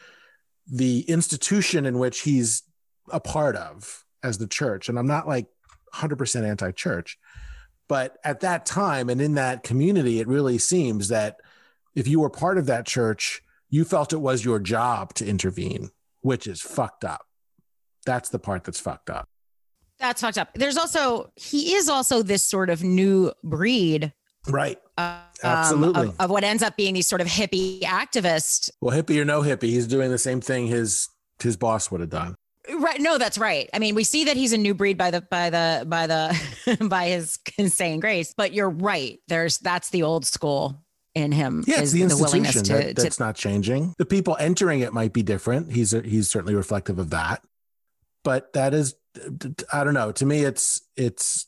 [0.66, 2.62] the institution in which he's
[3.10, 5.46] a part of as the church and i'm not like
[5.94, 7.18] 100% anti-church
[7.86, 11.36] but at that time and in that community it really seems that
[11.94, 15.90] if you were part of that church you felt it was your job to intervene
[16.24, 17.26] which is fucked up.
[18.06, 19.28] That's the part that's fucked up.
[19.98, 20.48] That's fucked up.
[20.54, 24.12] There's also he is also this sort of new breed
[24.48, 26.02] right uh, Absolutely.
[26.02, 28.70] Um, of, of, what ends up being these sort of hippie activists.
[28.80, 31.08] Well, hippie or no hippie, he's doing the same thing his
[31.42, 32.34] his boss would have done.
[32.72, 33.00] Right.
[33.00, 33.68] No, that's right.
[33.74, 36.86] I mean, we see that he's a new breed by the by the by the
[36.88, 37.38] by his
[37.72, 38.34] saying grace.
[38.36, 39.18] But you're right.
[39.28, 40.82] There's that's the old school
[41.14, 41.64] in him.
[41.66, 43.94] Yeah, it's the institution the that, that's to, not changing.
[43.98, 45.72] The people entering it might be different.
[45.72, 47.42] He's a, he's certainly reflective of that.
[48.22, 48.94] But that is,
[49.70, 50.12] I don't know.
[50.12, 51.46] To me, it's it's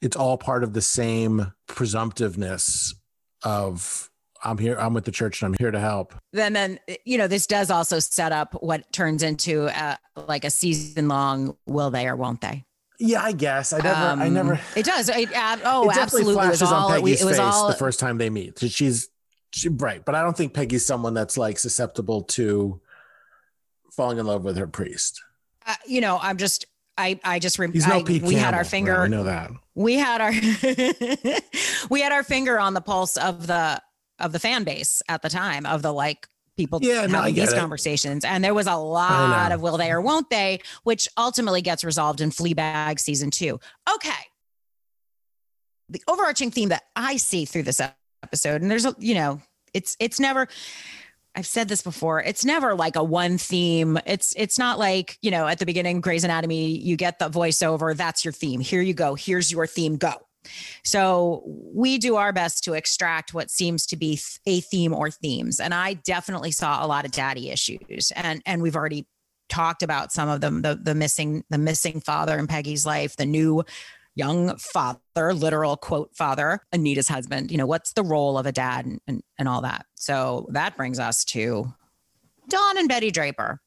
[0.00, 2.94] it's all part of the same presumptiveness
[3.42, 4.10] of
[4.42, 6.14] I'm here, I'm with the church and I'm here to help.
[6.32, 10.50] Then, then, you know, this does also set up what turns into a, like a
[10.50, 12.64] season long will they or won't they?
[12.98, 14.60] Yeah, I guess I never, um, I never.
[14.76, 15.08] It does.
[15.08, 16.34] It, uh, oh, it absolutely.
[16.34, 18.58] Flashes it was all, on Peggy's it was face all, the first time they meet.
[18.58, 19.08] She's
[19.52, 22.80] she, right, but I don't think Peggy's someone that's like susceptible to
[23.92, 25.22] falling in love with her priest.
[25.66, 26.66] Uh, you know, I'm just
[26.98, 29.00] I I just rem- He's no I, Pete we Campbell, had our finger.
[29.00, 29.50] I know that.
[29.80, 30.30] We had our
[31.90, 33.80] we had our finger on the pulse of the
[34.18, 37.52] of the fan base at the time of the like people yeah, having no, these
[37.52, 37.58] it.
[37.58, 38.22] conversations.
[38.22, 42.20] And there was a lot of will they or won't they, which ultimately gets resolved
[42.20, 43.58] in Fleabag season two.
[43.94, 44.10] Okay.
[45.88, 47.80] The overarching theme that I see through this
[48.22, 49.40] episode, and there's a, you know,
[49.72, 50.46] it's it's never
[51.34, 52.20] I've said this before.
[52.20, 53.98] It's never like a one theme.
[54.04, 57.96] It's it's not like, you know, at the beginning Grey's Anatomy, you get the voiceover,
[57.96, 58.60] that's your theme.
[58.60, 59.14] Here you go.
[59.14, 59.96] Here's your theme.
[59.96, 60.14] Go.
[60.84, 65.60] So we do our best to extract what seems to be a theme or themes.
[65.60, 68.12] And I definitely saw a lot of daddy issues.
[68.16, 69.06] And and we've already
[69.48, 73.26] talked about some of them, the the missing the missing father in Peggy's life, the
[73.26, 73.64] new
[74.14, 77.50] young father, literal quote father, Anita's husband.
[77.50, 79.86] You know, what's the role of a dad and, and, and all that.
[79.94, 81.72] So that brings us to
[82.48, 83.60] Don and Betty Draper.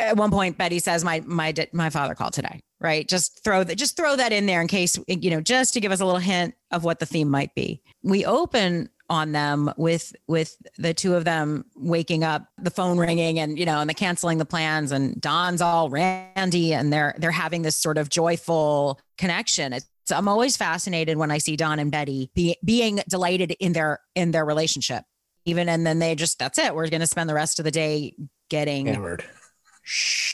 [0.00, 3.08] At one point, Betty says, "My my my father called today." Right?
[3.08, 3.76] Just throw that.
[3.76, 6.20] Just throw that in there in case you know, just to give us a little
[6.20, 7.82] hint of what the theme might be.
[8.02, 13.38] We open on them with with the two of them waking up the phone ringing
[13.38, 14.92] and you know and the canceling the plans.
[14.92, 19.72] And don's all randy and they're they're having this sort of joyful connection.
[19.72, 24.00] It's i'm always fascinated when i see don and betty be, being delighted in their
[24.14, 25.04] in their relationship.
[25.44, 26.74] Even and then they just that's it.
[26.74, 28.14] We're going to spend the rest of the day
[28.48, 29.24] getting hammered.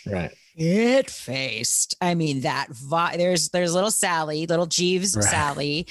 [0.07, 0.33] Right.
[0.57, 5.25] It faced i mean that vi- there's there's little sally little jeeves right.
[5.25, 5.87] sally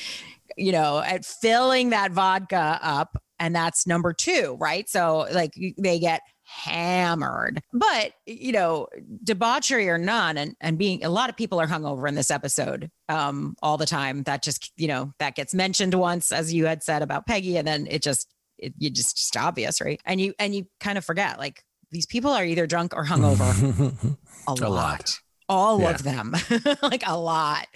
[0.62, 3.18] you know, at filling that vodka up.
[3.40, 4.88] And that's number two, right?
[4.88, 7.60] So, like, they get hammered.
[7.74, 8.88] But, you know,
[9.24, 12.92] debauchery or none, and, and being a lot of people are hungover in this episode
[13.10, 14.22] um, all the time.
[14.24, 17.68] That just, you know, that gets mentioned once, as you had said about Peggy, and
[17.68, 20.00] then it just, it, you just, just obvious, right?
[20.06, 24.18] And you, and you kind of forget like these people are either drunk or hungover
[24.48, 24.62] a, lot.
[24.62, 25.20] a lot
[25.52, 25.90] all yeah.
[25.90, 26.34] of them,
[26.82, 27.68] like a lot.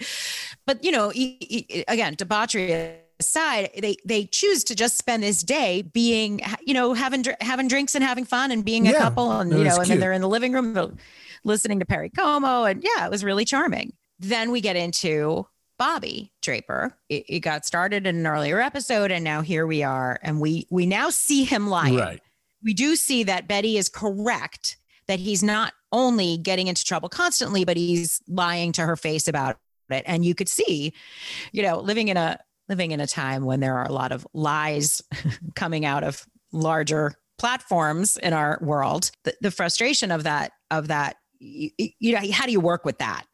[0.66, 5.42] But you know, e- e- again, debauchery aside, they they choose to just spend this
[5.42, 9.50] day being, you know, having having drinks and having fun and being a couple, and
[9.50, 10.88] you know, and then they're in the living room uh,
[11.44, 13.92] listening to Perry Como, and yeah, it was really charming.
[14.18, 15.46] Then we get into
[15.78, 16.96] Bobby Draper.
[17.08, 20.66] It, it, got started in an earlier episode, and now here we are, and we
[20.70, 21.96] we now see him lying.
[21.96, 22.20] Right.
[22.62, 24.76] We do see that Betty is correct
[25.06, 29.58] that he's not only getting into trouble constantly, but he's lying to her face about
[29.92, 30.04] it.
[30.06, 30.92] And you could see,
[31.52, 34.26] you know, living in a living in a time when there are a lot of
[34.34, 35.02] lies
[35.54, 41.16] coming out of larger platforms in our world, the, the frustration of that of that
[41.38, 43.26] you, you know how do you work with that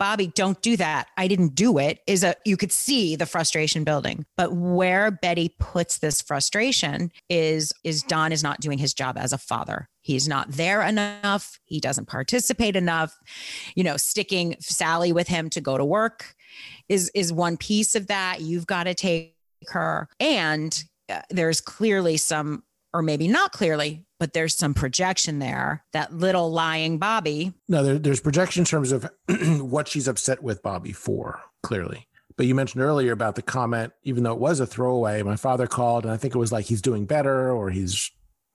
[0.00, 1.08] Bobby, don't do that.
[1.18, 2.00] I didn't do it.
[2.06, 4.24] Is a you could see the frustration building.
[4.34, 9.34] But where Betty puts this frustration is is Don is not doing his job as
[9.34, 9.90] a father.
[10.02, 11.58] He's not there enough.
[11.64, 13.16] He doesn't participate enough.
[13.74, 16.34] You know, sticking Sally with him to go to work
[16.88, 18.40] is is one piece of that.
[18.40, 19.36] You've got to take
[19.68, 22.62] her and uh, there's clearly some,
[22.94, 27.52] or maybe not clearly, but there's some projection there that little lying Bobby.
[27.68, 29.10] No, there, there's projection in terms of
[29.60, 32.06] what she's upset with Bobby for, clearly.
[32.36, 35.66] But you mentioned earlier about the comment, even though it was a throwaway, my father
[35.66, 38.10] called and I think it was like he's doing better or he's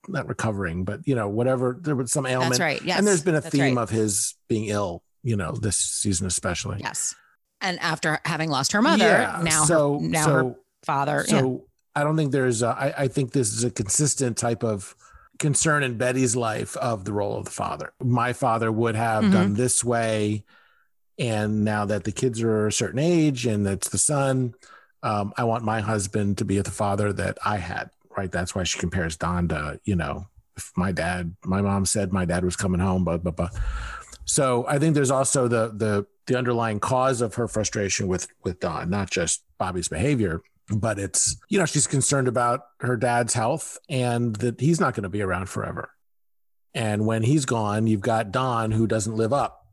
[0.08, 1.76] not recovering, but you know, whatever.
[1.80, 2.52] There was some ailment.
[2.52, 2.82] That's right.
[2.82, 2.98] Yes.
[2.98, 3.82] And there's been a That's theme right.
[3.82, 6.78] of his being ill, you know, this season especially.
[6.80, 7.14] Yes.
[7.60, 11.24] And after having lost her mother, Yeah, now so, her, now so, her father.
[11.26, 11.58] so yeah.
[12.00, 14.94] I don't think there's, a, I, I think this is a consistent type of
[15.38, 17.92] concern in Betty's life of the role of the father.
[18.02, 19.32] My father would have Mhm.
[19.32, 20.44] done this way.
[21.18, 24.54] And now that the kids are a certain age and it's the son,
[25.02, 28.30] um, I want my husband to be the father that I had, right?
[28.30, 30.26] That's why she compares Don to, you know,
[30.56, 33.50] if my dad, my mom said my dad was coming home, blah, blah, blah.
[34.24, 38.58] So I think there's also the, the, the underlying cause of her frustration with, with
[38.60, 40.42] Don, not just Bobby's behavior,
[40.74, 45.04] but it's, you know, she's concerned about her dad's health and that he's not going
[45.04, 45.90] to be around forever.
[46.74, 49.66] And when he's gone, you've got Don who doesn't live up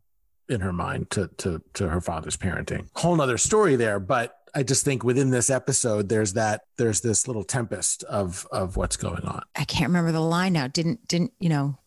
[0.50, 2.88] in her mind to to to her father's parenting.
[2.96, 7.28] Whole nother story there, but I just think within this episode, there's that there's this
[7.28, 9.42] little tempest of of what's going on.
[9.56, 10.68] I can't remember the line now.
[10.68, 11.78] Didn't didn't you know?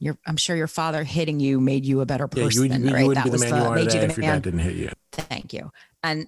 [0.00, 2.64] Your, I'm sure your father hitting you made you a better person.
[2.64, 3.06] you, you, you right?
[3.06, 4.34] wouldn't That be the was man you are made today the if your man.
[4.34, 4.90] dad didn't hit you.
[5.12, 5.70] Thank you.
[6.02, 6.26] And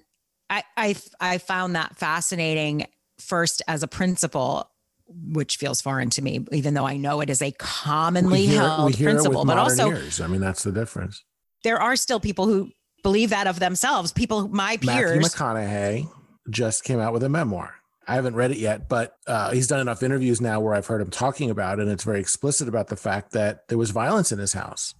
[0.49, 2.87] I, I, I found that fascinating
[3.19, 4.71] first as a principle,
[5.09, 8.97] which feels foreign to me, even though I know it is a commonly hear, held
[8.97, 9.45] principle.
[9.45, 10.21] But also, ears.
[10.21, 11.23] I mean, that's the difference.
[11.63, 12.71] there are still people who
[13.03, 14.11] believe that of themselves.
[14.11, 15.17] People, my peers.
[15.17, 15.21] Matthew.
[15.21, 16.09] McConaughey
[16.49, 17.73] just came out with a memoir.
[18.07, 21.01] I haven't read it yet, but uh, he's done enough interviews now where I've heard
[21.01, 24.31] him talking about it, and it's very explicit about the fact that there was violence
[24.31, 24.93] in his house,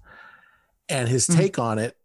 [0.89, 1.35] and his Mhm.
[1.37, 1.95] take on it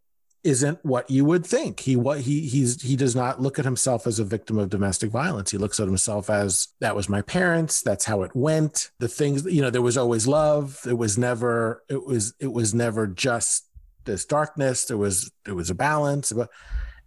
[0.44, 1.81] isn't what you would think.
[1.81, 5.11] He what he he's he does not look at himself as a victim of domestic
[5.11, 5.50] violence.
[5.52, 7.81] He looks at himself as that was my parents.
[7.81, 8.90] That's how it went.
[8.98, 10.81] The things you know, there was always love.
[10.87, 11.83] It was never.
[11.88, 13.64] It was it was never just
[14.05, 14.85] this darkness.
[14.85, 16.33] There was there was a balance.
[16.33, 16.51] But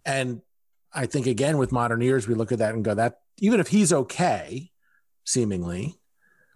[0.04, 0.42] and
[0.92, 3.68] I think again with modern ears, we look at that and go that even if
[3.68, 4.70] he's okay,
[5.24, 5.98] seemingly,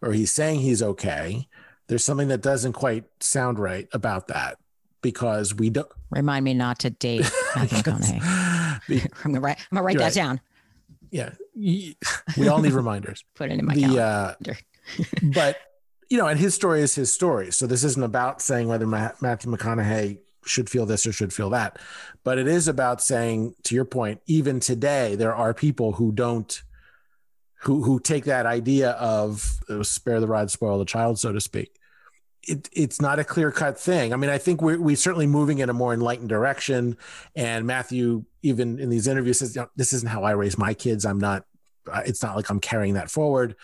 [0.02, 1.46] or he's saying he's okay,
[1.88, 4.58] there's something that doesn't quite sound right about that
[5.02, 5.88] because we don't.
[6.10, 8.80] Remind me not to date Matthew McConaughey.
[8.88, 9.58] Be- I'm gonna write.
[9.70, 10.14] I'm gonna write that right.
[10.14, 10.40] down.
[11.10, 11.96] yeah, we
[12.48, 13.24] all need reminders.
[13.34, 14.56] Put it in my the calendar.
[14.58, 15.56] uh, but
[16.08, 17.52] you know, and his story is his story.
[17.52, 20.18] So this isn't about saying whether Ma- Matthew McConaughey
[20.50, 21.78] should feel this or should feel that,
[22.24, 26.62] but it is about saying, to your point, even today there are people who don't,
[27.62, 31.40] who who take that idea of uh, spare the rod, spoil the child, so to
[31.40, 31.74] speak.
[32.42, 34.14] It, it's not a clear cut thing.
[34.14, 36.96] I mean, I think we're we certainly moving in a more enlightened direction.
[37.36, 41.04] And Matthew, even in these interviews, says, "This isn't how I raise my kids.
[41.04, 41.44] I'm not.
[42.06, 43.56] It's not like I'm carrying that forward."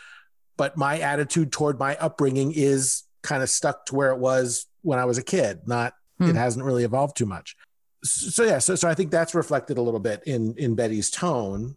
[0.56, 4.98] but my attitude toward my upbringing is kind of stuck to where it was when
[4.98, 5.60] I was a kid.
[5.66, 6.30] Not Hmm.
[6.30, 7.56] it hasn't really evolved too much.
[8.04, 11.76] So yeah, so so I think that's reflected a little bit in in Betty's tone.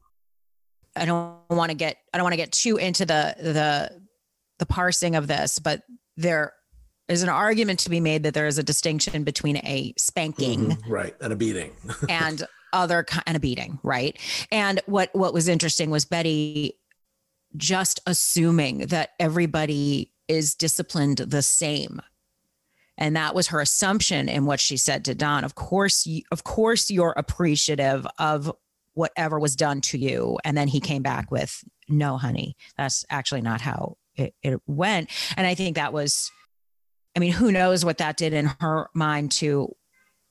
[0.95, 4.02] I don't want to get I don't want to get too into the the
[4.60, 5.84] the parsing of this, but
[6.17, 6.54] there
[7.08, 10.89] is an argument to be made that there is a distinction between a spanking Mhm,
[10.89, 11.71] right, and a beating.
[12.10, 14.17] and other kind of beating, right?
[14.52, 16.78] And what what was interesting was Betty
[17.58, 21.99] just assuming that everybody is disciplined the same.
[23.00, 25.44] And that was her assumption in what she said to Don.
[25.46, 28.52] Of course, you, of course, you're appreciative of
[28.94, 30.38] whatever was done to you.
[30.44, 35.10] And then he came back with, "No, honey, that's actually not how it, it went."
[35.38, 36.30] And I think that was,
[37.16, 39.74] I mean, who knows what that did in her mind to,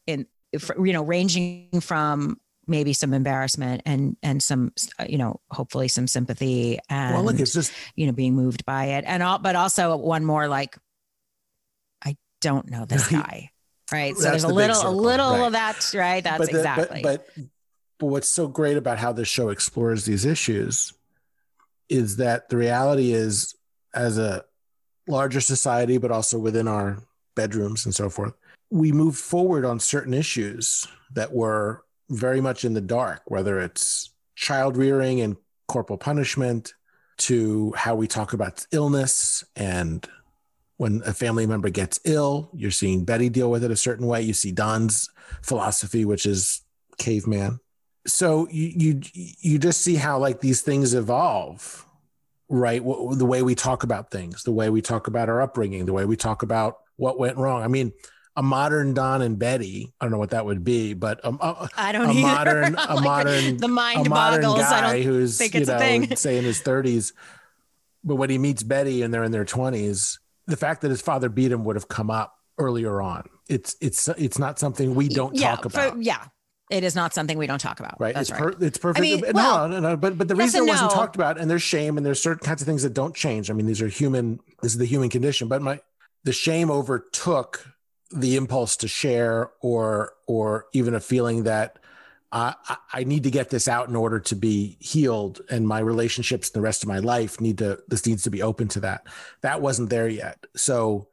[0.07, 4.73] in you know, ranging from maybe some embarrassment and and some,
[5.09, 8.85] you know, hopefully some sympathy and well, look, it's just you know being moved by
[8.85, 10.77] it and all but also one more like
[12.41, 13.51] don't know this guy
[13.93, 14.17] right?
[14.17, 15.47] So there's a the little a little right.
[15.47, 16.23] of that right?
[16.23, 17.03] That's but the- but- exactly.
[17.03, 17.29] But,
[17.99, 20.93] but what's so great about how this show explores these issues
[21.89, 23.57] is that the reality is,
[23.95, 24.45] as a
[25.09, 27.03] larger society, but also within our
[27.35, 28.35] bedrooms and so forth,
[28.71, 34.11] we moved forward on certain issues that were very much in the dark, whether it's
[34.37, 36.75] child rearing and corporal punishment,
[37.17, 40.07] to how we talk about illness and
[40.79, 44.23] when a family member gets ill, you're seeing Betty deal with it a certain way.
[44.23, 45.11] You see Don's
[45.43, 46.63] philosophy, which is
[46.99, 47.61] caveman.
[48.07, 49.01] So you you
[49.41, 51.85] you just see how like these things evolve,
[52.49, 52.83] right?
[52.83, 56.07] The way we talk about things, the way we talk about our upbringing, the way
[56.07, 57.63] we talk about what went wrong.
[57.63, 57.93] I mean,
[58.37, 59.93] a modern Don and Betty.
[60.01, 62.23] I don't know what that would be, but um, a, i don't a either.
[62.23, 65.63] modern- a Like, modern- the a mind modern boggles i guy don't who's think you
[65.63, 66.17] a know thing.
[66.17, 67.13] say in his 30s
[68.05, 70.19] But when he meets Betty and they're in their 20s,
[70.49, 73.29] the fact that his father beat him would have come up earlier on.
[73.49, 75.95] It's it's it's not something we don't yeah, talk about.
[75.95, 76.25] For, yeah.
[76.71, 77.99] It is not something we don't talk about.
[77.99, 78.15] right.
[78.15, 78.59] That's it's right.
[78.59, 79.01] per, it's perfect.
[79.01, 79.97] mean, no, well, no, no.
[79.97, 80.95] But but the reason it wasn't no.
[80.95, 83.51] talked about, and there's shame, and there's certain kinds of things that don't change.
[83.51, 84.39] I mean, these are human.
[84.61, 85.49] This is the human condition.
[85.49, 85.81] But my
[86.25, 87.67] the shame overtook
[88.11, 91.79] the impulse to share, or or even a feeling that
[92.31, 92.55] I
[92.93, 96.55] I- need to get this out in order to be healed, and my relationships and
[96.55, 97.79] the rest of my life need to.
[97.89, 99.07] This needs to be open to that.
[99.41, 100.45] That wasn't there yet.
[100.57, 101.09] So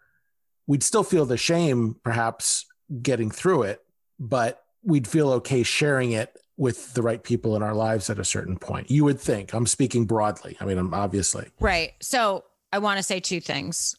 [0.67, 2.65] we'd still feel the shame, perhaps
[3.01, 3.81] getting through it,
[4.19, 8.23] but we'd feel okay sharing it with the right people in our lives at a
[8.25, 8.89] certain point.
[8.89, 9.53] You would think.
[9.53, 10.55] I'm speaking broadly.
[10.59, 11.49] I mean, I'm obviously.
[11.59, 11.93] Right.
[12.01, 13.95] So I want to say two things.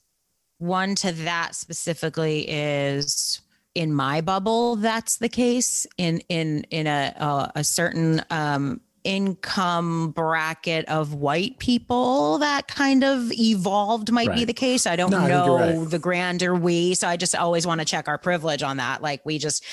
[0.59, 3.41] One to that specifically is
[3.77, 5.87] in my bubble, that's the case.
[5.99, 13.05] In in in a a, a certain um, income bracket of white people, that kind
[13.05, 14.87] of evolved might be the case.
[14.87, 15.91] I don't No, I know right.
[15.91, 16.95] the grander we.
[16.95, 19.03] So I just always want to check our privilege on that.
[19.03, 19.65] Like we just.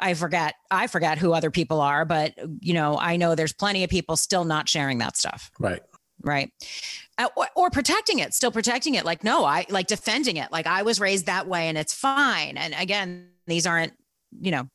[0.00, 3.84] I forget I forget who other people are, but you know, I know there's plenty
[3.84, 5.80] of people still not sharing that stuff Right.
[6.22, 6.50] right
[7.16, 10.66] Uh, or, or protecting it still protecting it like no i like defending it like
[10.66, 12.56] i was raised that way and it's fine.
[12.56, 13.92] And again these aren't
[14.40, 14.68] you know.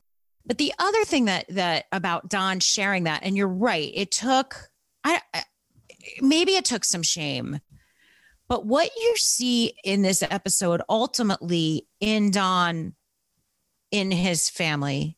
[0.46, 4.70] But the other thing that that about don sharing that and you're right it took
[5.04, 5.44] i I-
[6.22, 7.60] maybe it took some shame
[8.48, 12.96] but what you see in this episode ultimately in don
[13.92, 15.18] in his family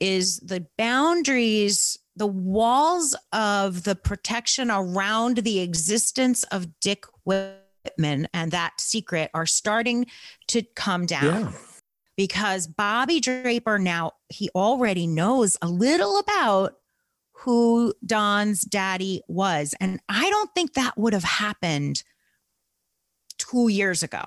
[0.00, 8.50] is the boundaries the walls of the protection around the existence of Dick Whitman and
[8.52, 10.06] that secret are starting
[10.48, 11.52] to come down Yeah.
[12.16, 16.74] because Bobby Draper now he already knows a little about
[17.32, 22.04] who Don's daddy was and I don't think that would have happened
[23.38, 24.22] 2 years ago.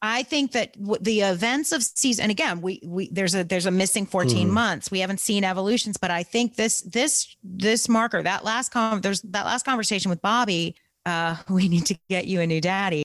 [0.00, 3.66] I think that w- the events of season and again we we there's a there's
[3.66, 4.54] a missing 14 Hmm.
[4.54, 4.90] months.
[4.90, 9.22] We haven't seen evolutions but I think this this this marker that last con there's
[9.22, 10.76] that last conversation with Bobby
[11.06, 13.02] uh we need to get you a new daddy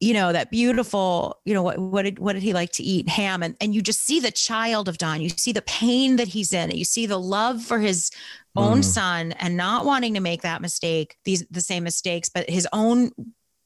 [0.00, 3.08] you know that beautiful you know what what did what did he like to eat
[3.08, 6.28] ham and and you just see the child of don you see the pain that
[6.28, 8.10] he's in you see the love for his
[8.56, 8.84] own Mhm.
[8.84, 13.10] son and not wanting to make that mistake these the same mistakes but his own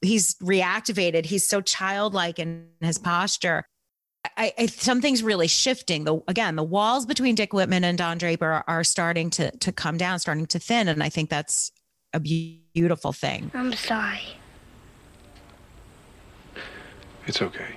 [0.02, 3.64] he's reactivated he's so childlike in his posture
[4.36, 6.04] I, I something's really shifting.
[6.04, 9.72] The again, the walls between Dick Whitman and Don Draper are, are starting to to
[9.72, 11.70] come down, starting to thin, and I think that's
[12.12, 13.50] a beau- beautiful thing.
[13.54, 14.20] I'm sorry.
[17.26, 17.74] It's okay.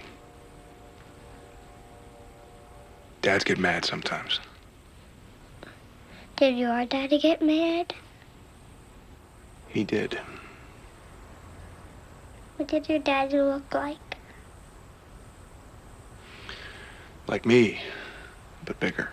[3.22, 4.40] Dads get mad sometimes.
[6.38, 7.94] Did your daddy get mad?
[9.68, 10.20] He did.
[12.60, 14.18] What did your daddy look like?
[17.26, 17.80] Like me,
[18.66, 19.12] but bigger.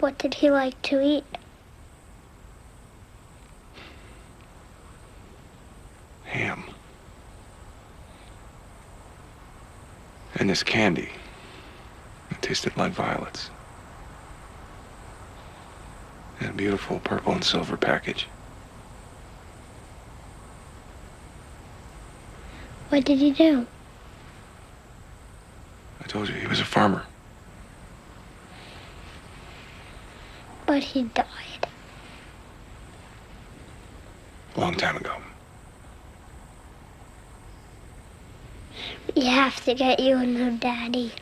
[0.00, 1.26] What did he like to eat?
[6.24, 6.64] Ham.
[10.36, 11.10] And this candy.
[12.30, 13.50] It tasted like violets.
[16.40, 18.28] In a beautiful purple and silver package.
[22.88, 23.66] What did he do?
[26.00, 27.02] I told you he was a farmer.
[30.66, 31.26] But he died.
[34.56, 35.14] A long time ago.
[39.14, 41.12] We have to get you a new daddy.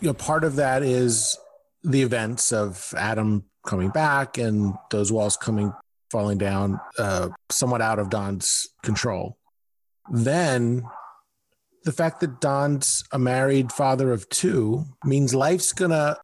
[0.00, 1.38] you know, part of that is
[1.82, 5.72] the events of Adam coming back and those walls coming
[6.10, 9.36] falling down, uh, somewhat out of Don's control.
[10.10, 10.84] Then
[11.84, 16.16] the fact that Don's a married father of two means life's gonna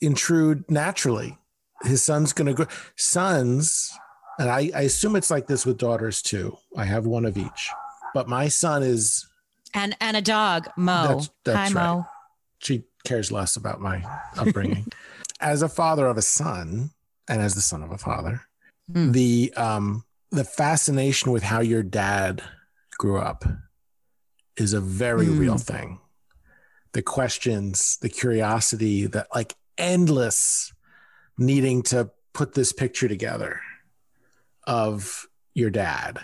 [0.00, 1.38] intrude naturally.
[1.82, 2.66] His son's gonna grow.
[2.96, 3.90] Sons,
[4.38, 6.56] and I, I assume it's like this with daughters too.
[6.76, 7.70] I have one of each,
[8.14, 9.26] but my son is
[9.74, 11.02] And and a dog, Mo.
[11.02, 11.94] That's- that's Hi, right.
[11.96, 12.06] Mo.
[12.58, 14.02] she cares less about my
[14.36, 14.86] upbringing.
[15.40, 16.90] as a father of a son
[17.28, 18.42] and as the son of a father,
[18.92, 19.12] Hmm.
[19.12, 22.42] the um the fascination with how your dad
[23.00, 23.44] grew up
[24.58, 25.38] is a very Hmm.
[25.38, 25.98] real thing.
[26.92, 30.74] The questions, the curiosity, that like endless
[31.38, 33.58] needing to put this picture together
[34.66, 36.20] of your dad.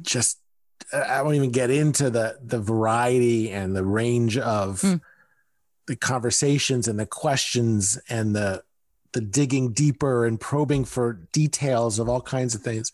[0.00, 0.38] Just
[0.92, 4.94] I won't even get into the the variety and the range of Hmm.
[5.86, 8.62] the conversations and the questions and the
[9.12, 12.90] the digging deeper and probing for details of all kinds of things.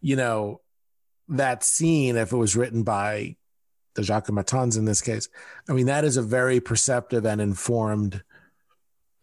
[0.00, 0.60] you know,
[1.28, 3.36] that scene, if it was written by
[3.94, 5.28] the Jacquemettons in this case,
[5.68, 8.22] I mean, that is a very perceptive and informed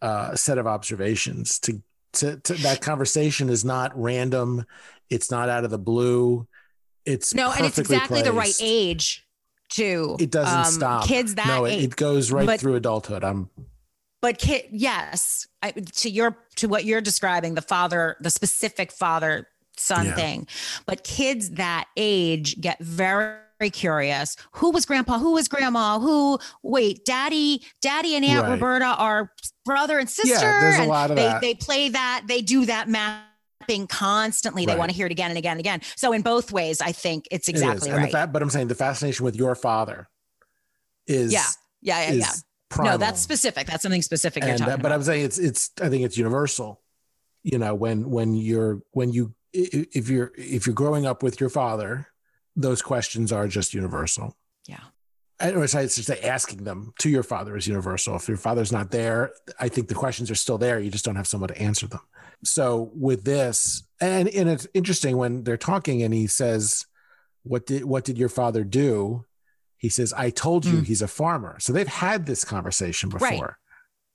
[0.00, 1.58] uh, set of observations.
[1.60, 1.82] To,
[2.14, 4.64] to, to that conversation is not random.
[5.10, 6.46] It's not out of the blue.
[7.04, 9.26] It's no, and it's exactly the right age
[9.68, 10.16] too.
[10.20, 11.06] It doesn't Um, stop.
[11.06, 13.24] Kids that no, it, age, it goes right but- through adulthood.
[13.24, 13.50] I'm
[14.20, 19.48] but kid, yes, I, to your to what you're describing, the father, the specific father
[19.82, 20.14] son Yeah.
[20.14, 20.46] thing.
[20.86, 23.38] But kids that age get very
[23.72, 24.36] curious.
[24.52, 25.18] Who was grandpa?
[25.18, 25.98] Who was grandma?
[26.00, 26.38] Who?
[26.62, 28.52] Wait, daddy, daddy, and Aunt Right.
[28.52, 29.32] Roberta are
[29.64, 30.34] brother and sister.
[30.34, 31.40] Yeah, there's a and lot of they, that.
[31.40, 32.24] They play that.
[32.26, 34.66] They do that mapping constantly.
[34.66, 35.80] They want to hear it again and again and again.
[35.96, 38.12] So in both ways, I think it's exactly And the right.
[38.12, 40.08] fa- but I'm saying the fascination with your father
[41.06, 41.44] is Yeah.
[41.80, 42.32] yeah, yeah, yeah.
[42.68, 42.92] primal.
[42.92, 43.66] No, that's specific.
[43.68, 44.92] That's something specific you're talking but about.
[44.92, 46.80] I'm saying it's it's I think it's universal.
[47.44, 51.50] You know, when when you're when you if you're if you're growing up with your
[51.50, 52.08] father,
[52.56, 54.36] those questions are just universal.
[54.66, 54.80] Yeah.
[55.40, 58.16] I or I should say asking them to your father is universal.
[58.16, 60.78] If your father's not there, I think the questions are still there.
[60.78, 62.00] You just don't have someone to answer them.
[62.44, 66.86] So with this, and and it's interesting when they're talking and he says,
[67.42, 69.24] "What did what did your father do?"
[69.76, 70.86] He says, "I told you Mm.
[70.86, 73.28] he's a farmer." So they've had this conversation before.
[73.28, 73.50] Right.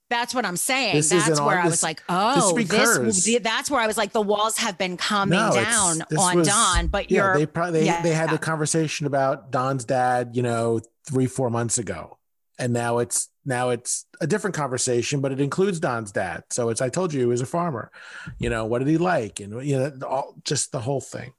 [0.10, 0.96] That's what I'm saying.
[0.96, 3.28] This that's where on- I this- was like, oh, this, recurs.
[3.44, 6.88] that's where I was like, the walls have been coming No, down on was- Don,
[6.88, 8.02] but yeah, you're they probably they, yeah.
[8.02, 10.80] they had the conversation about Don's dad, you know,
[11.10, 12.18] three four months ago,
[12.58, 16.44] and now it's now it's a different conversation, but it includes Don's dad.
[16.52, 17.92] So it's I told you he was a farmer,
[18.40, 21.34] you know, what did he like, and you know, all, just the whole thing.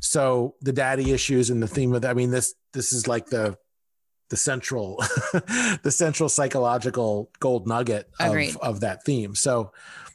[0.00, 2.10] So the daddy issues and the theme of that.
[2.10, 3.56] I mean this this is like the
[4.30, 4.96] the central
[5.82, 8.56] the central psychological gold nugget Agreed.
[8.56, 9.34] of, of that theme.
[9.34, 9.72] So,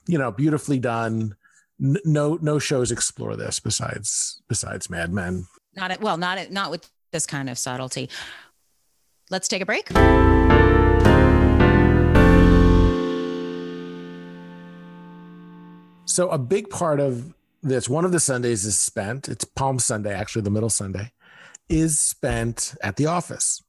[0.08, 1.36] you know, beautifully done.
[1.80, 5.48] No no shows explore this besides besides Mad Men.
[5.76, 8.10] not at, well, not at, not with this kind of subtlety.
[9.30, 9.90] Let's take a break.
[16.06, 17.34] So a big part of
[17.64, 21.12] this, one of the Sundays is spent, it's Palm Sunday, actually the middle Sunday,
[21.70, 23.64] is spent at the office.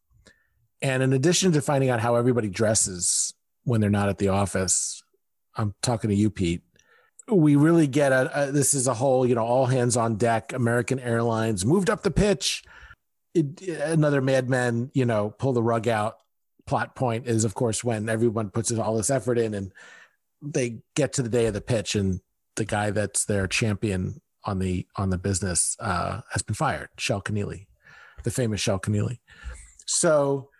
[0.84, 3.32] And in addition to finding out how everybody dresses
[3.64, 5.02] when they're not at the office,
[5.56, 6.60] I'm talking to you, Pete.
[7.26, 10.52] We really get a, a this is a whole, you know, all hands on deck.
[10.52, 12.64] American Airlines moved up the pitch.
[13.32, 16.18] It, another Mad Men, you know, pull the rug out.
[16.66, 19.72] Plot point is, of course, when everyone puts all this effort in and
[20.42, 22.20] they get to the day of the pitch and
[22.56, 27.22] the guy that's their champion on the on the business uh, has been fired, Shel
[27.22, 27.68] Keneally,
[28.22, 29.20] the famous Shel Keneally.
[29.86, 30.50] So,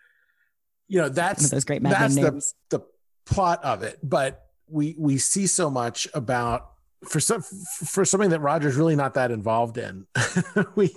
[0.87, 2.53] you know, that's One of those great Mad that's the names.
[2.69, 2.81] the
[3.25, 3.99] plot of it.
[4.03, 6.71] But we we see so much about
[7.07, 10.07] for some for something that Roger's really not that involved in.
[10.75, 10.95] we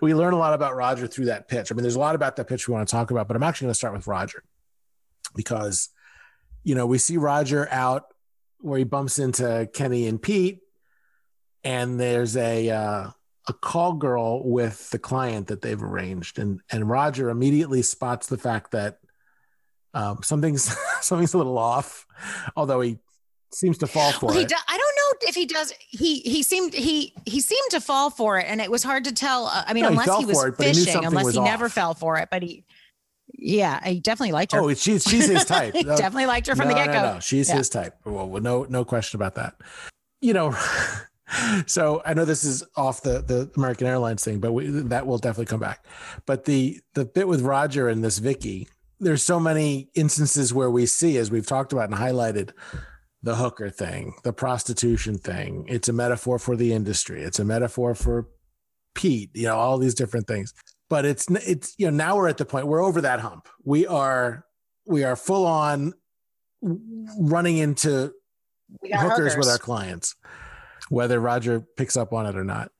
[0.00, 1.70] we learn a lot about Roger through that pitch.
[1.70, 3.42] I mean, there's a lot about that pitch we want to talk about, but I'm
[3.42, 4.42] actually going to start with Roger
[5.34, 5.90] because
[6.62, 8.06] you know we see Roger out
[8.60, 10.60] where he bumps into Kenny and Pete,
[11.62, 13.10] and there's a uh,
[13.46, 18.38] a call girl with the client that they've arranged, and and Roger immediately spots the
[18.38, 18.98] fact that
[19.94, 22.06] um, something's something's a little off,
[22.56, 22.98] although he
[23.52, 24.48] seems to fall for Well, he it.
[24.48, 25.72] do, I don't know if he does.
[25.88, 29.12] He he seemed he he seemed to fall for it, and it was hard to
[29.12, 29.46] tell.
[29.46, 31.40] Uh, I mean, No, unless fell he was it, but he fishing, unless was he
[31.40, 32.28] never fell for it.
[32.30, 32.64] But he,
[33.32, 34.60] yeah, he definitely liked her.
[34.60, 35.74] Oh, she's she's his type.
[35.74, 36.92] he definitely liked her from the get go.
[36.94, 37.56] No, no, she's Yeah.
[37.56, 37.94] his type.
[38.04, 39.54] Well, no, no question about that.
[40.20, 40.56] You know,
[41.66, 45.18] so I know this is off the the American Airlines thing, but we, that will
[45.18, 45.84] definitely come back.
[46.26, 48.68] But the the bit with Roger and this Vicky,
[49.00, 52.50] there's so many instances where we see, as we've talked about and highlighted,
[53.22, 55.64] the hooker thing, the prostitution thing.
[55.68, 57.22] It's a metaphor for the industry.
[57.22, 58.28] It's a metaphor for
[58.94, 59.30] Pete.
[59.34, 60.52] You know, all these different things.
[60.90, 63.48] But it's it's you know now we're at the point we're over that hump.
[63.64, 64.44] We are
[64.86, 65.94] we are full on
[66.62, 68.12] running into
[68.90, 70.14] got hookers, with our clients,
[70.88, 72.70] whether Roger picks up on it or not.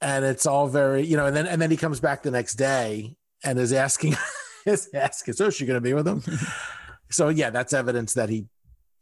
[0.00, 2.54] And it's all very, you know, and then and then he comes back the next
[2.56, 4.16] day and is asking,
[4.66, 6.22] is asking, so is she going to be with him?
[7.10, 8.46] so yeah, that's evidence that he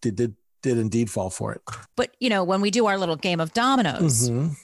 [0.01, 1.61] did did did indeed fall for it.
[1.97, 4.55] But you know, when we do our little game of dominoes, Mhm.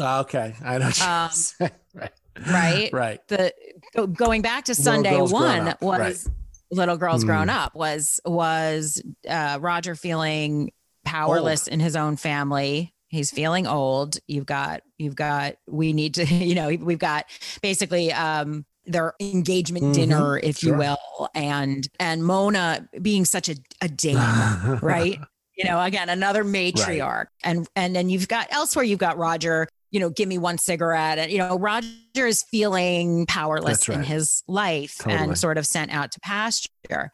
[0.00, 0.90] Ah, Okay, I know.
[1.06, 2.12] Um, right,
[2.50, 2.92] right?
[2.92, 3.28] right.
[3.28, 3.52] The
[3.94, 6.32] go, going back to Sunday one was right.
[6.70, 7.26] little girls Mm.
[7.26, 10.72] grown up was was uh, Roger feeling
[11.04, 12.92] powerless in his own family.
[13.08, 14.16] He's feeling old.
[14.26, 17.26] You've got you've got we need to you know we've got
[17.62, 20.72] basically um their engagement Mhm, dinner if sure.
[20.72, 24.16] you will and and Mona being such a, a dame
[24.82, 25.18] right
[25.56, 30.00] you know again another matriarch and and then you've got elsewhere you've got roger you
[30.00, 31.18] know, give me one cigarette.
[31.18, 33.98] And, you know, Roger is feeling powerless right.
[33.98, 35.14] in his life Totally.
[35.22, 37.12] and sort of sent out to pasture.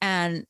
[0.00, 0.46] And,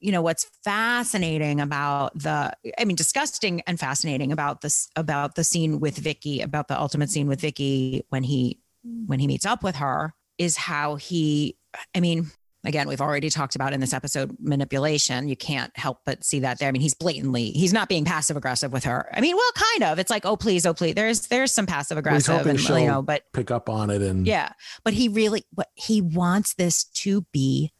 [0.00, 5.44] you know, what's fascinating about the, I mean, disgusting and fascinating about this, about the
[5.44, 8.58] scene with Vicky, about the ultimate scene with Vicky when he,
[9.06, 11.56] when he meets up with her is how he,
[11.94, 12.30] I mean,
[12.64, 15.28] again, we've already talked about in this episode manipulation.
[15.28, 16.68] You can't help but see that there.
[16.68, 19.08] I mean, he's blatantly, he's not being passive aggressive with her.
[19.12, 19.98] I mean, well, kind of.
[19.98, 20.94] It's like, oh, please, oh, please.
[20.94, 24.52] There's there's some passive aggressive, and you know, but pick up on it and yeah,
[24.84, 27.72] but he really, but he wants this to be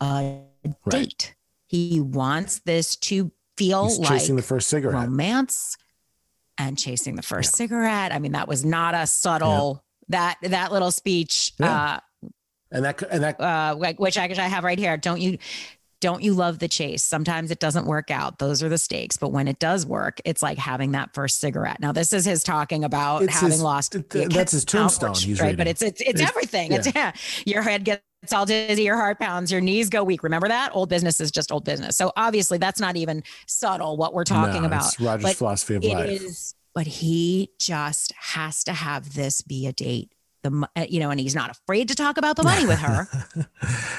[0.00, 0.40] a
[0.88, 1.34] date.
[1.66, 4.94] He wants this to feel he's like chasing the first cigarette.
[4.94, 5.76] romance
[6.58, 8.12] and chasing the first cigarette.
[8.12, 11.52] I mean, that was not a subtle that that little speech.
[11.58, 12.00] Yeah.
[12.70, 14.96] and that and that Uh, uh, like- which I, which I have right here.
[14.96, 15.38] Don't you?
[16.00, 17.04] Don't you love the chase?
[17.04, 18.40] Sometimes it doesn't work out.
[18.40, 19.16] Those are the stakes.
[19.16, 21.78] But when it does work, it's like having that first cigarette.
[21.78, 23.94] Now, this is his talking about It's having his- lost.
[23.94, 25.46] it- that's his tombstone he's right.
[25.46, 25.58] reading.
[25.58, 26.72] But it's it's it's, It's- everything.
[26.72, 27.12] It's yeah.
[27.46, 28.02] Your head gets
[28.32, 30.24] all dizzy, your heart pounds, your knees go weak.
[30.24, 30.74] Remember that?
[30.74, 31.94] Old business is just old business.
[31.96, 34.86] So obviously, that's not even subtle what we're talking no, about.
[34.86, 36.20] It's Roger's But philosophy of life.
[36.20, 40.12] is, but he just has to have this be a date.
[40.42, 43.06] The uh, you know, and he's not afraid to talk about the money with her.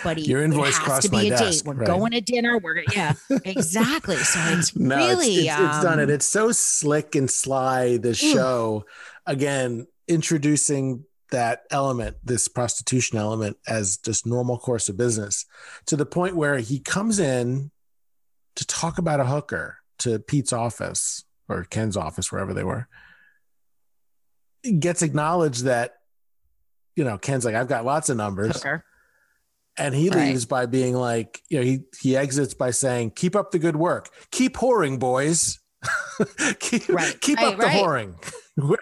[0.03, 1.69] But he, Your invoice it has crossed to be my a desk, date.
[1.69, 1.87] We're right.
[1.87, 2.57] going to dinner.
[2.57, 3.13] We're gonna- yeah,
[3.45, 4.17] exactly.
[4.17, 6.09] So it's no, really it's, it's, it's done um, it.
[6.09, 7.95] It's so slick and sly.
[7.95, 8.85] This show,
[9.25, 15.45] again, introducing that element, this prostitution element, as just normal course of business,
[15.85, 17.71] to the point where he comes in
[18.57, 21.23] to talk about a hooker to Pete's office
[21.53, 22.87] or Ken's office, wherever they were.
[24.79, 25.95] Gets acknowledged that,
[26.95, 28.85] you know, Ken's like, I've got lots of numbers hooker.
[29.77, 30.29] and he Right.
[30.29, 33.75] leaves by being like, you know, he he exits by saying, "Keep up the good
[33.75, 34.09] work.
[34.31, 35.59] Keep whoring, boys.
[36.59, 37.19] keep Right.
[37.19, 37.83] keep Right, up the right.
[37.83, 38.15] whoring."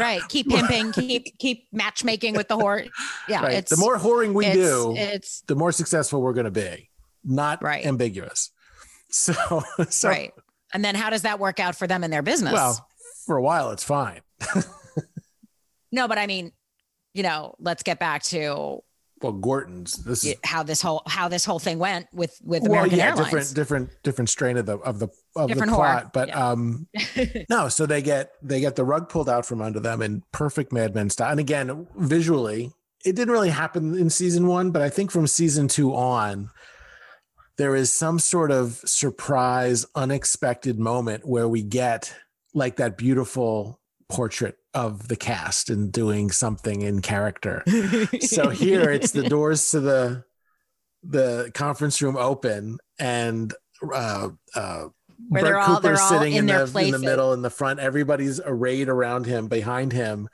[0.00, 0.22] Right.
[0.30, 0.92] Keep pimping.
[0.92, 2.88] keep keep matchmaking with the whore.
[3.28, 3.42] Yeah.
[3.42, 3.52] right.
[3.52, 6.88] It's The more whoring we it's, do, It's the more successful we're going to be.
[7.22, 7.84] Not Right.
[7.84, 8.50] ambiguous.
[9.10, 9.34] So,
[9.90, 10.32] so right.
[10.74, 12.52] And then how does that work out for them in their business?
[12.52, 12.86] well,
[13.26, 14.20] for a while it's fine.
[15.92, 16.52] no, but I mean,
[17.14, 18.80] you know, let's get back to
[19.22, 22.72] Well, Gorton's this is how this whole how this whole thing went with with well,
[22.72, 23.26] American yeah, Airlines.
[23.26, 26.12] different different different strain of the of the of Different the plot.
[26.12, 26.50] But Yeah.
[26.50, 26.86] um
[27.50, 30.72] no, so they get they get the rug pulled out from under them in perfect
[30.72, 31.30] Mad Men style.
[31.30, 32.72] And again, visually,
[33.04, 36.50] it didn't really happen in season one, but I think from season two on,
[37.58, 42.14] there is some sort of surprise, unexpected moment where we get
[42.54, 47.62] like that beautiful portrait of the cast and doing something in character.
[48.20, 50.24] so here it's the doors to the
[51.02, 53.54] the conference room open and
[53.94, 54.86] uh uh
[55.28, 57.32] Where Bert they're all- Cooper's they're all sitting in in, their the, in the middle
[57.32, 57.80] in the front.
[57.80, 60.28] Everybody's arrayed around him behind him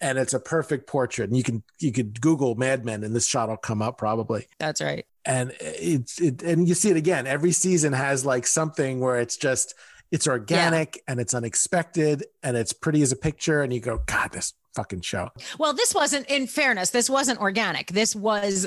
[0.00, 1.28] and it's a perfect portrait.
[1.28, 4.46] And you can you could google mad men and this shot will come up probably.
[4.58, 5.04] That's right.
[5.26, 7.26] and it's it and you see it again.
[7.26, 9.74] Every season has like something where it's just
[10.10, 13.62] it's organic and it's unexpected and it's pretty as a picture.
[13.62, 17.88] And you go god this fucking show Well, this wasn't in fairness, this wasn't organic.
[17.88, 18.66] This was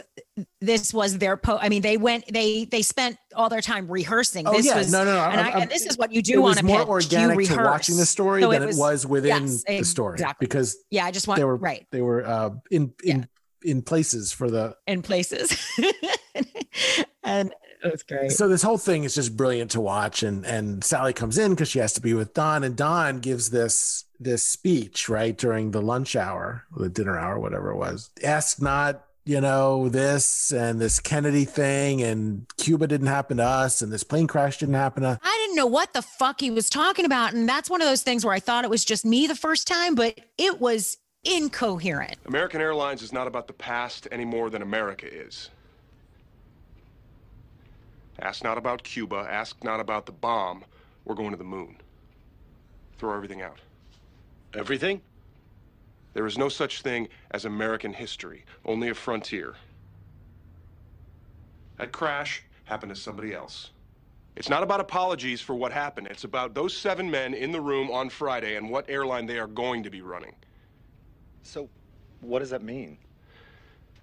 [0.61, 4.47] this was their po I mean, they went they they spent all their time rehearsing.
[4.47, 6.11] oh this yeah was no no no and, I'm- I, I'm- and this is what
[6.11, 7.11] you it do on was a more pitch.
[7.11, 7.65] You organic to rehearse.
[7.65, 10.45] watching the story So than it was- was within yes, the story exactly.
[10.45, 13.27] because Yeah, I just want they were right they were uh in in
[13.63, 15.55] in places for the in places.
[17.23, 18.31] and it was great.
[18.31, 21.69] so this whole thing is just brilliant to watch and and sally comes in because
[21.69, 25.81] she has to be with don and don gives this this speech right during the
[25.81, 30.99] lunch hour the dinner hour whatever it was ask not you know this and this
[30.99, 35.19] kennedy thing and cuba didn't happen to us and this plane crash didn't happen to
[35.21, 37.33] I didn't know what the fuck he was talking about.
[37.33, 39.67] And that's one of those things where I thought it was just me the first
[39.67, 42.17] time, but it was incoherent.
[42.25, 45.49] American Airlines is not about the past any more than America is.
[48.19, 50.63] Ask not about Cuba, ask not about the bomb.
[51.05, 51.77] We're going to the moon.
[52.97, 53.59] Throw everything out.
[54.55, 55.01] Everything?
[56.13, 59.55] There is no such thing as American history, only a frontier.
[61.77, 63.71] That crash happened to somebody else.
[64.35, 66.07] It's not about apologies for what happened.
[66.09, 69.47] It's about those seven men in the room on Friday and what airline they are
[69.47, 70.35] going to be running.
[71.43, 71.69] So,
[72.21, 72.97] what does that mean?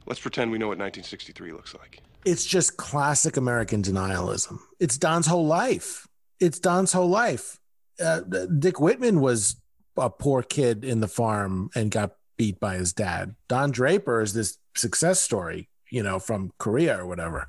[0.06, 2.00] Let's pretend we know what 1963 looks like.
[2.24, 4.58] it's just classic American denialism.
[4.78, 6.06] It's Don's whole life.
[6.38, 7.58] It's Don's whole life.
[8.02, 9.56] Uh, Dick Whitman was
[9.96, 13.34] a poor kid in the farm and got beat by his dad.
[13.48, 17.46] Don Draper is this success story, you know, from Korea or whatever.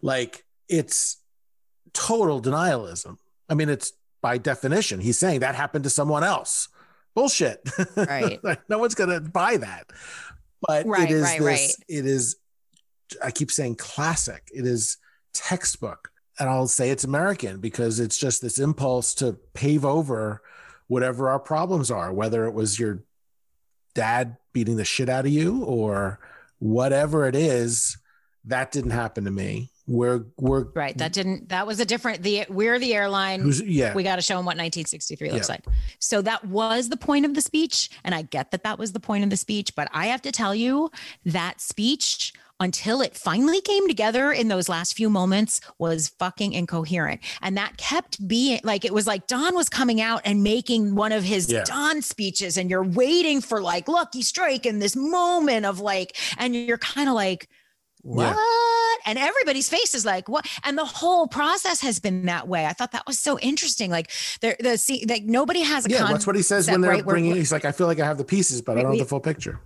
[0.00, 1.18] Like it's
[1.92, 3.16] total denialism.
[3.48, 6.68] I mean, it's by definition, he's saying that happened to someone else.
[7.14, 7.68] bullshit.
[7.96, 8.40] Right.
[8.68, 9.86] no one's gonna buy that.
[10.66, 11.70] But Right, it is right, this, right.
[11.88, 12.36] it is
[13.22, 14.48] I keep saying classic.
[14.54, 14.96] It is
[15.34, 16.10] textbook.
[16.38, 20.42] And I'll say it's American because it's just this impulse to pave over
[20.92, 23.02] whatever our problems are, whether it was your
[23.94, 26.20] dad beating the shit out of you or
[26.58, 27.96] whatever it is.
[28.44, 29.70] That didn't happen to me.
[29.86, 30.96] We're we're Right.
[30.98, 33.50] That didn't, that was a different, the, we're the airline.
[33.64, 33.94] yeah.
[33.94, 35.54] we got to show them what 1963 looks Yeah.
[35.54, 35.64] like.
[35.98, 37.88] So that was the point of the speech.
[38.04, 40.30] And I get that that was the point of the speech, but I have to
[40.32, 40.90] tell you
[41.24, 47.20] that speech until it finally came together in those last few moments was fucking incoherent.
[47.42, 51.12] And that kept being like, it was like Don was coming out and making one
[51.12, 51.64] of his Yeah.
[51.64, 56.54] Don speeches and you're waiting for like lucky strike in this moment of like, and
[56.54, 57.48] you're kind of like,
[58.04, 58.32] Yeah.
[58.34, 58.98] what?
[59.04, 60.46] And everybody's face is like, what?
[60.62, 62.66] And the whole process has been that way.
[62.66, 63.90] I thought that was so interesting.
[63.90, 64.10] Like
[64.40, 66.92] there, the see, like nobody has a yeah, con- that's what he says when they're
[66.92, 67.04] right?
[67.04, 67.34] Bringing.
[67.34, 69.10] He's like, I feel like I have the pieces, but I don't We- have the
[69.10, 69.60] full picture.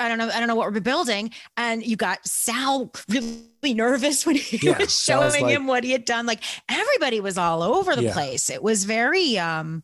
[0.00, 0.28] I don't know.
[0.32, 1.30] I don't know what we're building.
[1.56, 5.90] And you got Sal really nervous when he Yeah, was showing like- him what he
[5.92, 6.24] had done.
[6.26, 8.12] Like everybody was all over the Yeah.
[8.12, 8.48] place.
[8.50, 9.82] It was very, um,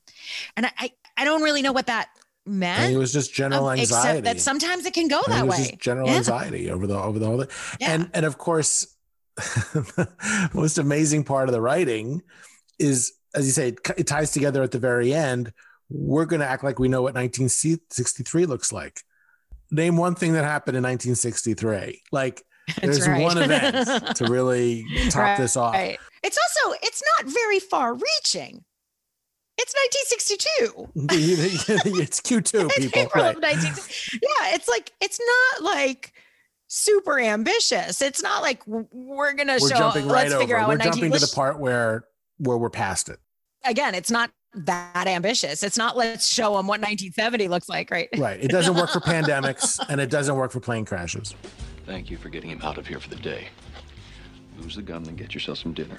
[0.57, 2.09] and I, I, I don't really know what that
[2.47, 2.93] meant.
[2.93, 4.19] it was just general um, anxiety.
[4.19, 5.65] Except that sometimes it can go I that it was way.
[5.71, 6.17] just general Yeah.
[6.17, 7.49] anxiety over the over the whole thing.
[7.81, 7.93] Yeah.
[7.93, 8.87] And and of course,
[9.37, 10.09] the
[10.55, 12.23] most amazing part of the writing
[12.79, 15.53] is, as you say, it, it ties together at the very end.
[15.91, 19.01] We're going to act like we know what 1963 looks like.
[19.71, 22.03] Name one thing that happened in 1963.
[22.13, 22.43] Like
[22.81, 23.23] there's right.
[23.23, 25.75] one event to really top this off.
[25.75, 25.99] Right.
[26.23, 28.65] It's also it's not very far reaching.
[29.57, 29.73] It's
[30.91, 30.91] 1962.
[32.03, 33.01] it's Q2 It's people.
[33.03, 33.37] April Right.
[33.37, 33.73] of 19
[34.15, 36.13] Yeah, it's like it's not like
[36.67, 38.03] super ambitious.
[38.03, 39.77] It's not like we're gonna We're show.
[39.77, 40.41] jumping right let's over.
[40.41, 42.05] figure out We're what 19 jumping to the part where
[42.39, 43.19] where we're past it.
[43.65, 45.63] Again, it's not that ambitious.
[45.63, 48.09] It's not let's show them what 1970 looks like, right?
[48.17, 48.43] Right.
[48.43, 51.35] It doesn't work for pandemics and it doesn't work for plane crashes.
[51.87, 53.49] Thank you for getting him out of here for the day.
[54.59, 55.99] Lose the gun, and get yourself some dinner.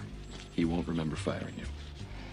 [0.53, 1.65] He won't remember firing you.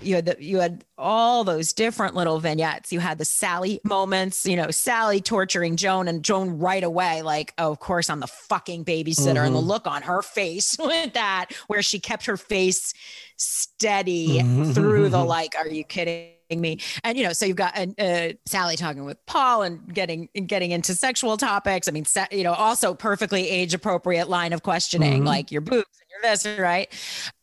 [0.04, 2.92] You had the, you had all those different little vignettes.
[2.92, 7.54] You had the Sally moments, you know, Sally torturing Joan and Joan right away, like,
[7.58, 9.66] oh, of course, I'm the fucking babysitter, and the Mhm.
[9.66, 12.94] look on her face with that, where she kept her face
[13.36, 14.74] steady Mhm.
[14.74, 16.30] through the like, are you kidding?
[16.50, 20.28] Me and you know so you've got uh, uh, sally talking with paul and getting
[20.46, 25.22] getting into sexual topics i mean you know also perfectly age appropriate line of questioning
[25.22, 25.26] Mhm.
[25.26, 26.92] like your boobs and your this right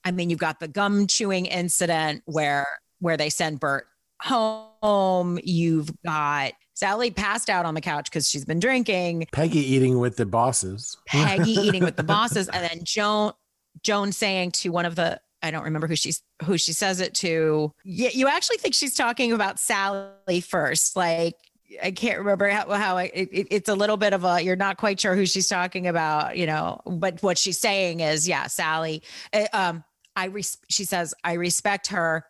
[0.05, 2.65] I mean, you've got the gum chewing incident where
[2.99, 3.85] where they send Bert
[4.21, 5.39] home.
[5.43, 9.27] You've got Sally passed out on the couch because she's been drinking.
[9.31, 10.97] Peggy eating with the bosses.
[11.05, 13.33] Peggy eating with the bosses, and then Joan
[13.81, 17.13] Joan saying to one of the I don't remember who she's who she says it
[17.15, 17.71] to.
[17.83, 21.35] Yeah, you actually think she's talking about Sally first, like.
[21.83, 24.55] I can't remember how, how I, it, it- it's a little bit of a, you're
[24.55, 28.47] not quite sure who she's talking about, you know, but what she's saying is, yeah,
[28.47, 29.83] Sally, uh, um,
[30.15, 32.25] I, res- she says, I respect her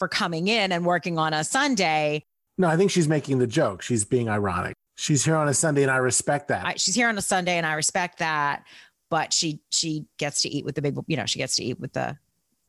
[0.00, 2.24] for coming in and working on a Sunday.
[2.58, 3.80] No, I think she's making the joke.
[3.80, 4.74] She's being ironic.
[4.96, 6.66] She's here on a Sunday, and I respect that.
[6.66, 8.64] I, she's here on a Sunday and I respect that,
[9.08, 11.78] but she, she gets to eat with the big, you know, she gets to eat
[11.78, 12.18] with the,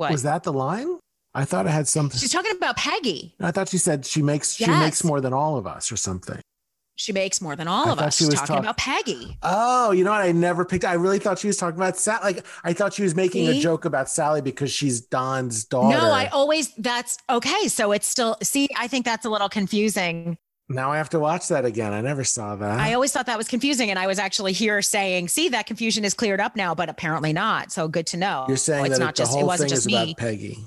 [0.02, 0.12] what?
[0.12, 0.98] Was that the line?
[1.34, 2.20] I thought it had something.
[2.20, 3.34] She's talking about Peggy.
[3.40, 6.42] I thought she said she makes she makes more than all of us or something.
[6.98, 8.18] She makes more than all I of us.
[8.18, 9.38] she was talking talk- about Peggy.
[9.42, 10.22] Oh, you know what?
[10.22, 10.84] I never picked.
[10.86, 12.34] I really thought she was talking about Sally.
[12.34, 15.98] Like I thought she was making a joke about Sally because she's Don's daughter.
[15.98, 17.68] No, I always, that's okay.
[17.70, 20.38] So it's still, see, I think that's a little confusing.
[20.74, 21.94] Now I have to watch that again.
[21.94, 22.80] I never saw that.
[22.80, 23.90] I always thought that was confusing.
[23.90, 27.34] And I was actually here saying, see, that confusion is cleared up now, but apparently
[27.34, 27.72] not.
[27.72, 28.46] So good to know.
[28.48, 30.04] You're saying it's that not it, the just, it whole wasn't thing just is me.
[30.04, 30.58] about Peggy.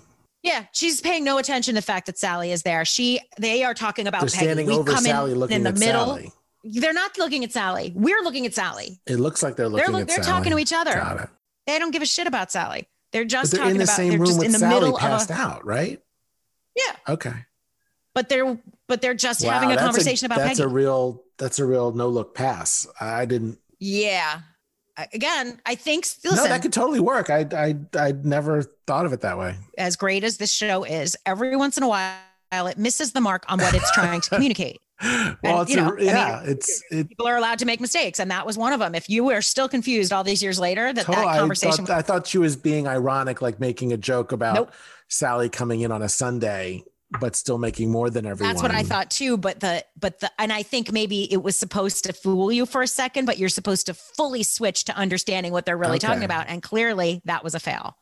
[0.43, 2.85] Yeah, she's paying no attention to the fact that Sally is there.
[2.85, 4.45] She they are talking about They're Peggy.
[4.45, 6.07] standing We over come Sally, in, looking in the at middle.
[6.07, 6.33] Sally.
[6.65, 7.93] They're not looking at Sally.
[7.95, 9.01] We're looking at Sally.
[9.07, 10.27] It looks like they're looking They're at they're Sally.
[10.39, 11.23] talking to each other.
[11.23, 11.29] It.
[11.67, 12.89] They don't give a shit about Sally.
[13.13, 14.75] They're just they're talking in the about same they're room just with in the Sally
[14.75, 16.01] middle passed of a out, right?
[16.77, 16.97] yeah.
[17.09, 17.33] Okay.
[18.15, 18.59] But they're
[18.89, 20.63] but they're just Wow, having a conversation about that's Peggy.
[20.63, 22.87] a real that's a real no look pass.
[23.01, 23.59] I didn't.
[23.79, 24.41] yeah.
[25.13, 27.29] Again, I think no, that could totally work.
[27.29, 29.57] I I I never thought of it that way.
[29.77, 32.17] as great as this show is, every once in a while
[32.53, 34.79] it misses the mark on what it's trying to communicate.
[35.43, 37.09] Well, And, it's you a- know, I mean, yeah, it's it.
[37.09, 38.95] People are allowed to make mistakes, and that was one of them.
[38.95, 41.99] If you were still confused all these years later, that Totally, that I conversation thought,
[41.99, 44.73] I thought she was being ironic, like making a joke about Nope.
[45.09, 46.85] Sally coming in on a Sunday,
[47.21, 48.53] but still making more than everyone.
[48.53, 49.37] That's what I thought too.
[49.37, 52.83] But the but the and I think maybe it was supposed to fool you for
[52.83, 56.47] a second, but you're supposed to fully switch to understanding what they're really talking about.
[56.49, 57.97] And clearly that was a fail.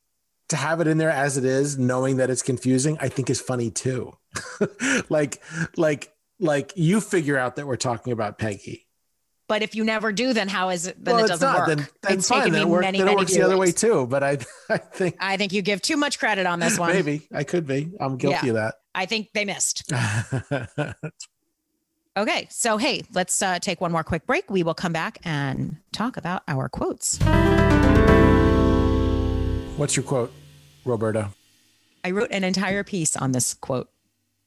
[0.49, 3.41] To have it in there as it is, knowing that it's confusing, I think is
[3.41, 4.13] funny too.
[5.09, 5.43] like,
[5.77, 8.87] like like you figure out that we're talking about Peggy.
[9.49, 11.05] But if you never do, then how is it?
[11.05, 11.69] Then well, it it's doesn't not.
[11.69, 11.77] work.
[12.03, 12.39] Then, it's fine.
[12.39, 14.07] taken Then me work, many, then many works the other way too.
[14.07, 14.39] But I,
[14.71, 16.93] I think I think you give too much credit on this one.
[16.93, 17.93] maybe I could be.
[18.01, 18.75] I'm guilty yeah, of that.
[18.95, 19.93] I think they missed.
[22.15, 24.51] Okay, so hey, let's uh, take one more quick break.
[24.51, 27.17] We will come back and talk about our quotes.
[29.79, 30.31] What's your quote,
[30.85, 31.31] Roberta?
[32.05, 33.89] I wrote an entire piece on this quote,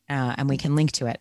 [0.08, 1.20] uh, and we can link to it.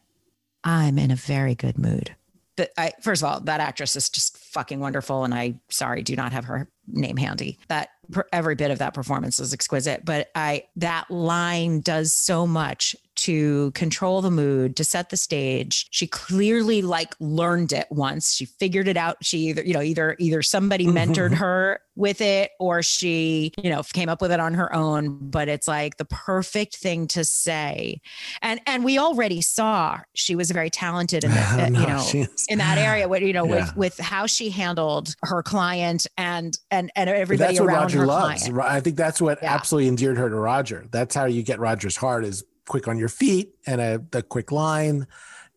[0.62, 2.14] I'm in a very good mood.
[2.56, 6.16] But I, first of all, that actress is just fucking wonderful, and I sorry do
[6.16, 7.58] not have her name handy.
[7.68, 7.90] That
[8.32, 10.04] every bit of that performance is exquisite.
[10.04, 15.86] But I that line does so much to control the mood, to set the stage.
[15.90, 18.34] She clearly like learned it once.
[18.34, 19.16] She figured it out.
[19.22, 21.12] She either, you know, either either somebody mm-hmm.
[21.12, 25.18] mentored her with it or she, you know, came up with it on her own,
[25.30, 28.00] but it's like the perfect thing to say.
[28.42, 31.86] And and we already saw she was very talented in that, No, you
[32.20, 33.66] know, in that area with you know Yeah.
[33.66, 38.06] with with how she handled her client and and and everybody that's what Roger her
[38.06, 38.48] loves.
[38.48, 38.68] client.
[38.68, 39.54] I think that's what Yeah.
[39.54, 40.86] absolutely endeared her to Roger.
[40.90, 44.52] That's how you get Roger's heart is quick on your feet and a the quick
[44.52, 45.06] line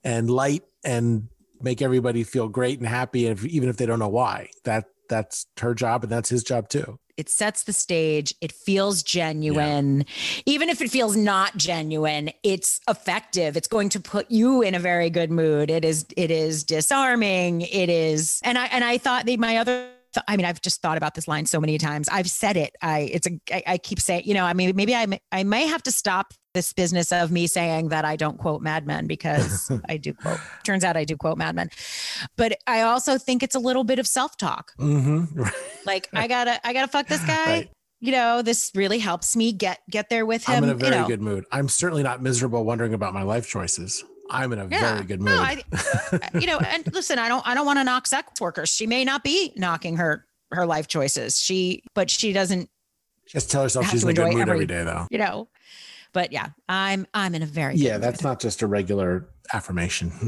[0.04, 1.28] and light and
[1.62, 4.50] make everybody feel great and happy, if, even if they don't know why.
[4.64, 7.00] That that's her job and that's his job too.
[7.18, 8.36] it sets the stage.
[8.42, 10.06] It feels genuine.
[10.46, 13.58] Even if it feels not genuine it's effective.
[13.58, 15.72] It's going to put you in a very good mood.
[15.72, 17.62] It is it is disarming.
[17.62, 19.90] It is and i and i thought the my other
[20.28, 22.10] I mean, I've just thought about this line so many times.
[22.10, 22.76] I've said it.
[22.82, 25.44] I it's a I, I keep saying, you know, I mean, maybe I may, I
[25.44, 29.06] may have to stop this business of me saying that I don't quote Mad Men
[29.06, 30.40] because I do quote.
[30.64, 31.70] Turns out I do quote Mad Men,
[32.36, 35.44] but I also think it's a little bit of self talk Mm-hmm.
[35.86, 37.46] like I gotta I gotta fuck this guy.
[37.46, 37.70] Right.
[38.00, 40.58] You know, this really helps me get get there with him.
[40.58, 41.08] I'm in a very you know.
[41.08, 41.46] good mood.
[41.52, 44.04] I'm certainly not miserable wondering about my life choices.
[44.30, 44.94] I'm in a Yeah.
[44.96, 45.30] very good mood.
[45.36, 45.64] No, I,
[46.40, 48.70] you know, and listen, I don't I don't want to knock sex workers.
[48.70, 51.38] She may not be knocking her her life choices.
[51.40, 52.70] She but she doesn't,
[53.28, 55.08] Just tell herself she's in a good mood every- every day, though.
[55.12, 55.48] you know.
[56.14, 58.30] But yeah, I'm I'm in a very Yeah, that's mood.
[58.30, 60.12] not just a regular affirmation.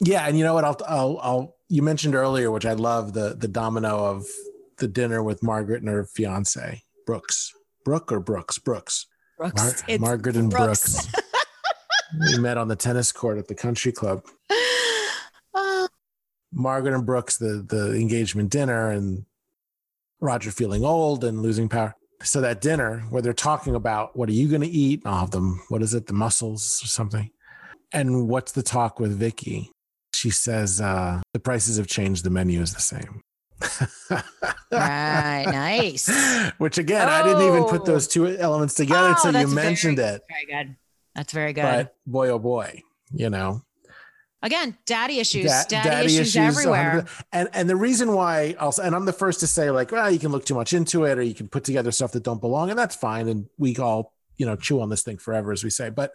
[0.00, 0.64] yeah, and you know what?
[0.64, 1.56] I'll, I'll, I'll.
[1.68, 4.24] You mentioned earlier, which I love the the domino of
[4.78, 7.52] the dinner with Margaret and her fiance Brooks.
[7.84, 8.58] Brooke or Brooks?
[8.58, 9.06] Brooks.
[9.36, 9.82] Brooks.
[9.88, 11.06] Mar- Margaret and Brooks.
[11.06, 11.24] Brooks.
[12.32, 14.24] we met on the tennis court at the country club.
[15.54, 15.88] Oh,
[16.52, 19.24] Margaret and Brooks, the the engagement dinner, and
[20.20, 21.94] Roger feeling old and losing power.
[22.22, 25.02] So that dinner where they're talking about what are you going to eat?
[25.04, 25.62] I'll have them.
[25.68, 26.06] What is it?
[26.06, 27.30] The mussels or something.
[27.92, 29.70] And what's the talk with Vicky?
[30.14, 32.24] She says uh, the prices have changed.
[32.24, 33.20] The menu is the same.
[34.70, 36.10] right, nice.
[36.58, 37.84] Which again, I didn't even put Oh.
[37.84, 38.36] those two oh.
[38.38, 40.22] elements together Oh, until you mentioned very- it.
[40.28, 40.76] Very good.
[41.14, 41.62] That's very good.
[41.62, 43.62] But boy, oh boy, you know,
[44.42, 45.46] Again, daddy issues.
[45.46, 47.06] Da- daddy, issues, everywhere.
[47.06, 47.22] 100%.
[47.32, 50.18] And and the reason why also, and I'm the first to say like, well, you
[50.18, 52.68] can look too much into it, or you can put together stuff that don't belong,
[52.68, 53.26] and that's fine.
[53.28, 55.88] And we all, you know, chew on this thing forever, as we say.
[55.88, 56.12] But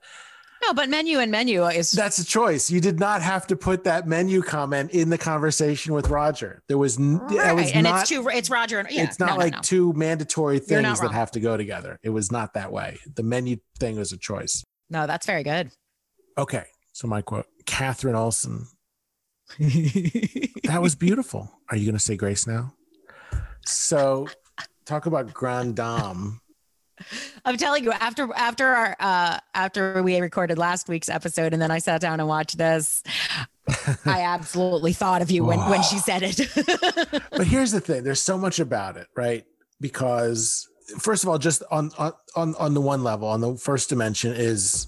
[0.61, 2.69] No, but menu and menu is that's a choice.
[2.69, 6.61] You did not have to put that menu comment in the conversation with Roger.
[6.67, 8.01] There was, n- it right, was and not.
[8.01, 8.27] it's too.
[8.27, 8.79] It's Roger.
[8.79, 9.59] And, yeah, it's not no, no, like no.
[9.61, 11.97] two mandatory things that have to go together.
[12.03, 12.99] It was not that way.
[13.15, 14.63] The menu thing was a choice.
[14.89, 15.71] No, that's very good.
[16.37, 18.65] Okay, so my quote: Katherine Olson
[19.59, 21.51] that was beautiful.
[21.69, 22.73] Are you going to say grace now?
[23.65, 24.27] So,
[24.85, 26.39] talk about grand dame.
[27.45, 31.71] I'm telling you, after after our uh after we recorded last week's episode, and then
[31.71, 33.03] I sat down and watched this,
[34.05, 36.39] I absolutely thought of you when when she said it.
[37.31, 39.45] But here's the thing: there's so much about it, right?
[39.79, 40.67] Because
[40.99, 44.33] first of all, just on on on on the one level, on the first dimension,
[44.33, 44.87] is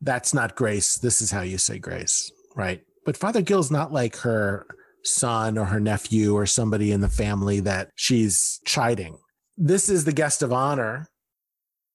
[0.00, 0.96] that's not grace.
[0.98, 2.82] This is how you say grace, right?
[3.04, 4.66] But Father Gill's not like her
[5.04, 9.18] son or her nephew or somebody in the family that she's chiding.
[9.56, 11.08] This is the guest of honor.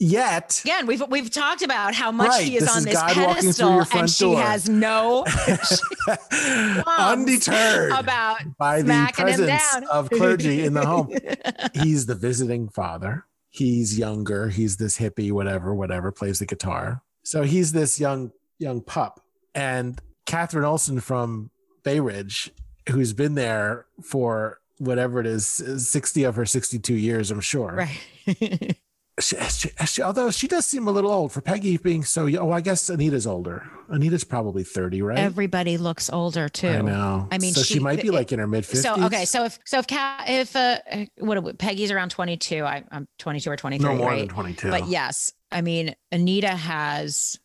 [0.06, 2.94] Yet Again, we've we've talked about how much Right, she is this on is this
[2.96, 4.42] God pedestal, and she door.
[4.42, 5.24] has no
[6.98, 9.86] undeterred about by the presence down.
[9.88, 11.10] of clergy in the home.
[11.74, 13.26] He's the visiting father.
[13.50, 14.50] He's younger.
[14.50, 17.02] He's this hippie, whatever, whatever, plays the guitar.
[17.24, 19.22] So he's this young, young pup.
[19.56, 21.52] And Katherine Olson from
[21.84, 22.52] Bay Ridge,
[22.90, 27.86] who's been there for whatever it is, 60 of her 62 years, I'm sure.
[28.28, 28.76] right.
[29.20, 32.48] She, she, she- although she does seem a little old for Peggy being so young.
[32.50, 33.70] Oh, I guess Anita's older.
[33.94, 35.20] Anita's probably 30, right?
[35.20, 36.68] Everybody looks older too.
[36.68, 37.28] I know.
[37.32, 38.78] I mean, so she, might be like in her mid 50s.
[38.82, 40.80] So okay, so if so if Cat if uh
[41.20, 44.20] what we- Peggy's around 22, I, I'm 22 or 23, no more right?
[44.22, 44.72] than 22.
[44.72, 47.38] But yes, I mean Anita has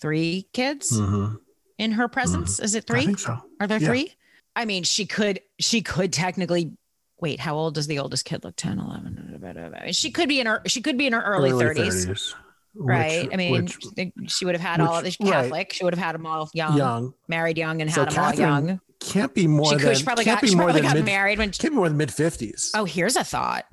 [0.00, 1.38] three kids Mhm.
[1.78, 2.60] in her presence.
[2.60, 3.00] Is it three?
[3.00, 3.38] I think so.
[3.60, 3.88] Are there Yeah.
[3.88, 4.12] three?
[4.54, 6.72] I mean, she could she could technically
[7.20, 8.56] wait, how old does the oldest kid look?
[8.56, 9.92] 10, 11.
[9.92, 12.06] She could be in her she could be in her early, 30s.
[12.06, 12.34] 30s,
[12.74, 13.24] Right.
[13.24, 15.42] which- I mean, which- she would have had all of which- this right.
[15.44, 15.72] Catholic.
[15.72, 18.34] She would have had them all young, young married young, and So had them all
[18.34, 18.80] young.
[19.00, 20.90] can't be more She, than could, she probably can't got, be she more probably than
[20.90, 21.52] got mid, married when.
[21.52, 22.70] She, can't be more than mid fifties.
[22.74, 23.64] oh, here's a thought.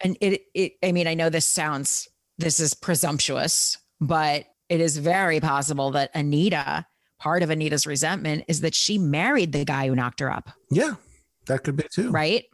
[0.00, 2.06] And it, it, I mean, I know this sounds,
[2.38, 6.86] this is presumptuous, but it is very possible that Anita,
[7.18, 10.50] part of Anita's resentment is that she married the guy who knocked her up.
[10.70, 10.94] Yeah,
[11.46, 12.10] that could be too.
[12.12, 12.44] right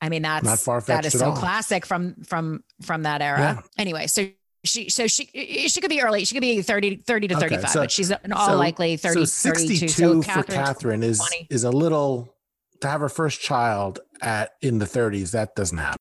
[0.00, 1.36] i mean that's Not far-fetched that is so all.
[1.36, 3.60] classic from from from that era Yeah.
[3.76, 4.28] anyway so
[4.64, 5.24] she so she
[5.68, 8.10] she could be early she could be 30 30 to Okay, 35 so- but she's
[8.10, 11.46] in all so- likely 30 so 62 so for Katherine is 20.
[11.50, 12.34] is a little
[12.80, 15.32] to have her first child at in the 30s.
[15.32, 15.96] That doesn't happen.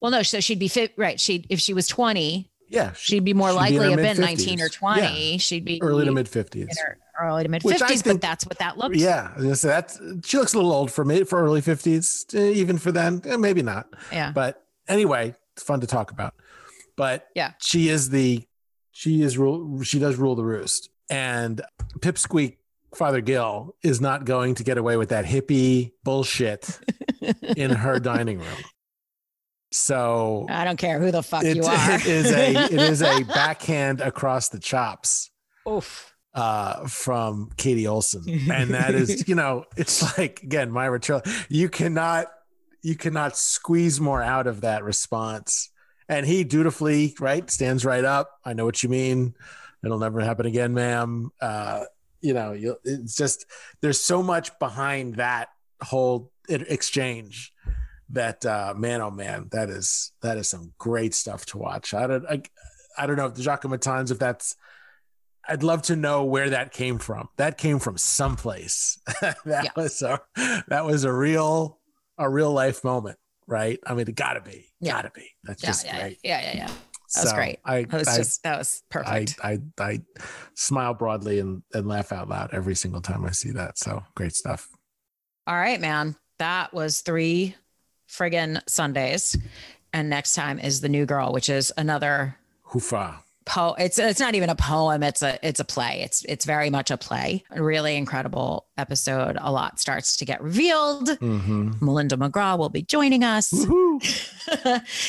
[0.00, 3.34] well no so she'd be fit right she if she was 20 Yeah, she'd be
[3.34, 4.72] more likely have been 19 or mid-50s.
[4.74, 6.68] 20 she'd be early to mid 50s.
[7.20, 9.00] early to mid 50s, but think- that's what that looks like.
[9.04, 12.78] Yeah, was that's she looks a little old for me for early 50s, eh, even
[12.78, 13.22] for then.
[13.24, 13.86] Eh, maybe not.
[14.12, 16.34] yeah But anyway, it's fun to talk about.
[16.96, 17.52] But Yeah.
[17.60, 18.46] she is the
[18.92, 20.90] she is rule she does rule the roost.
[21.10, 21.62] And
[22.00, 22.56] Pipsqueak
[22.94, 26.78] Father Gill is not going to get away with that hippie bullshit
[27.56, 28.58] in her dining room.
[29.70, 33.02] So i don't care who the fuck it, you are it is a it is
[33.02, 35.30] a backhand across the chops
[35.68, 36.14] Oof.
[36.34, 38.50] uh from Katie Olson.
[38.50, 42.28] And that is, you know, it's like again, Myra Turley, you cannot
[42.82, 45.70] you cannot squeeze more out of that response.
[46.08, 48.30] And he dutifully, right, stands right up.
[48.44, 49.34] I know what you mean.
[49.84, 51.30] It'll never happen again, ma'am.
[51.40, 51.84] Uh,
[52.20, 53.44] you know, you it's just
[53.80, 55.48] there's so much behind that
[55.82, 57.52] whole exchange
[58.10, 62.06] that uh man oh man that is that is some great stuff to watch i
[62.06, 62.40] don't i,
[62.96, 64.56] I don't know if the Jacquemettons if that's
[65.50, 67.30] I'd love to know where that came from.
[67.38, 69.00] That came from someplace.
[69.22, 69.70] that Yeah.
[69.74, 70.20] was a
[70.68, 71.78] that was a real
[72.18, 73.78] a real life moment, right?
[73.86, 74.66] I mean, it gotta be.
[74.80, 74.92] Yeah.
[74.92, 75.30] Gotta be.
[75.44, 76.18] That's Yeah, just yeah, great.
[76.22, 76.66] yeah, yeah, yeah.
[76.66, 77.58] That was So great.
[77.64, 79.38] I That was I, just that was I, perfect.
[79.42, 80.00] I I
[80.54, 83.78] smile broadly and, and laugh out loud every single time I see that.
[83.78, 84.68] So great stuff.
[85.46, 86.14] All right, man.
[86.40, 87.54] That was three
[88.08, 89.36] friggin' Sundays.
[89.92, 92.36] And next time is the new girl, which is another
[92.72, 93.16] Hoofa.
[93.46, 96.02] po it's it's not even a poem, it's a it's a play.
[96.02, 97.42] It's it's very much a play.
[97.50, 99.38] A really incredible episode.
[99.40, 101.08] A lot starts to get revealed.
[101.08, 101.84] Mm-hmm.
[101.84, 103.52] Melinda McGraw will be joining us.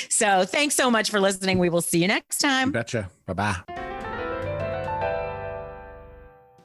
[0.09, 1.59] So thanks so much for listening.
[1.59, 2.71] We will see you next time.
[2.71, 3.09] Betcha.
[3.25, 3.85] Bye bye.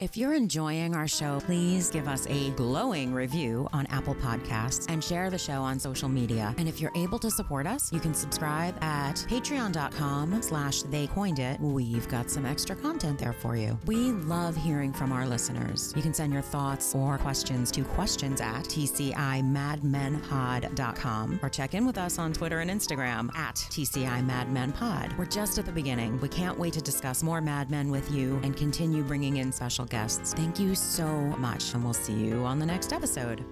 [0.00, 5.02] If you're enjoying our show, please give us a glowing review on Apple Podcasts and
[5.02, 6.52] share the show on social media.
[6.58, 11.38] And if you're able to support us, you can subscribe at patreon.com slash they coined
[11.38, 11.60] it.
[11.60, 13.78] We've got some extra content there for you.
[13.86, 15.92] We love hearing from our listeners.
[15.94, 21.98] You can send your thoughts or questions to questions at tcimadmenpod.com or check in with
[21.98, 25.16] us on Twitter and Instagram at tcimadmenpod.
[25.16, 26.20] We're just at the beginning.
[26.20, 29.52] We can't wait to discuss more Mad Men with you and continue bringing in
[29.84, 30.34] special guests.
[30.34, 31.06] Thank you so
[31.38, 33.44] much, and we'll see you on the next episode.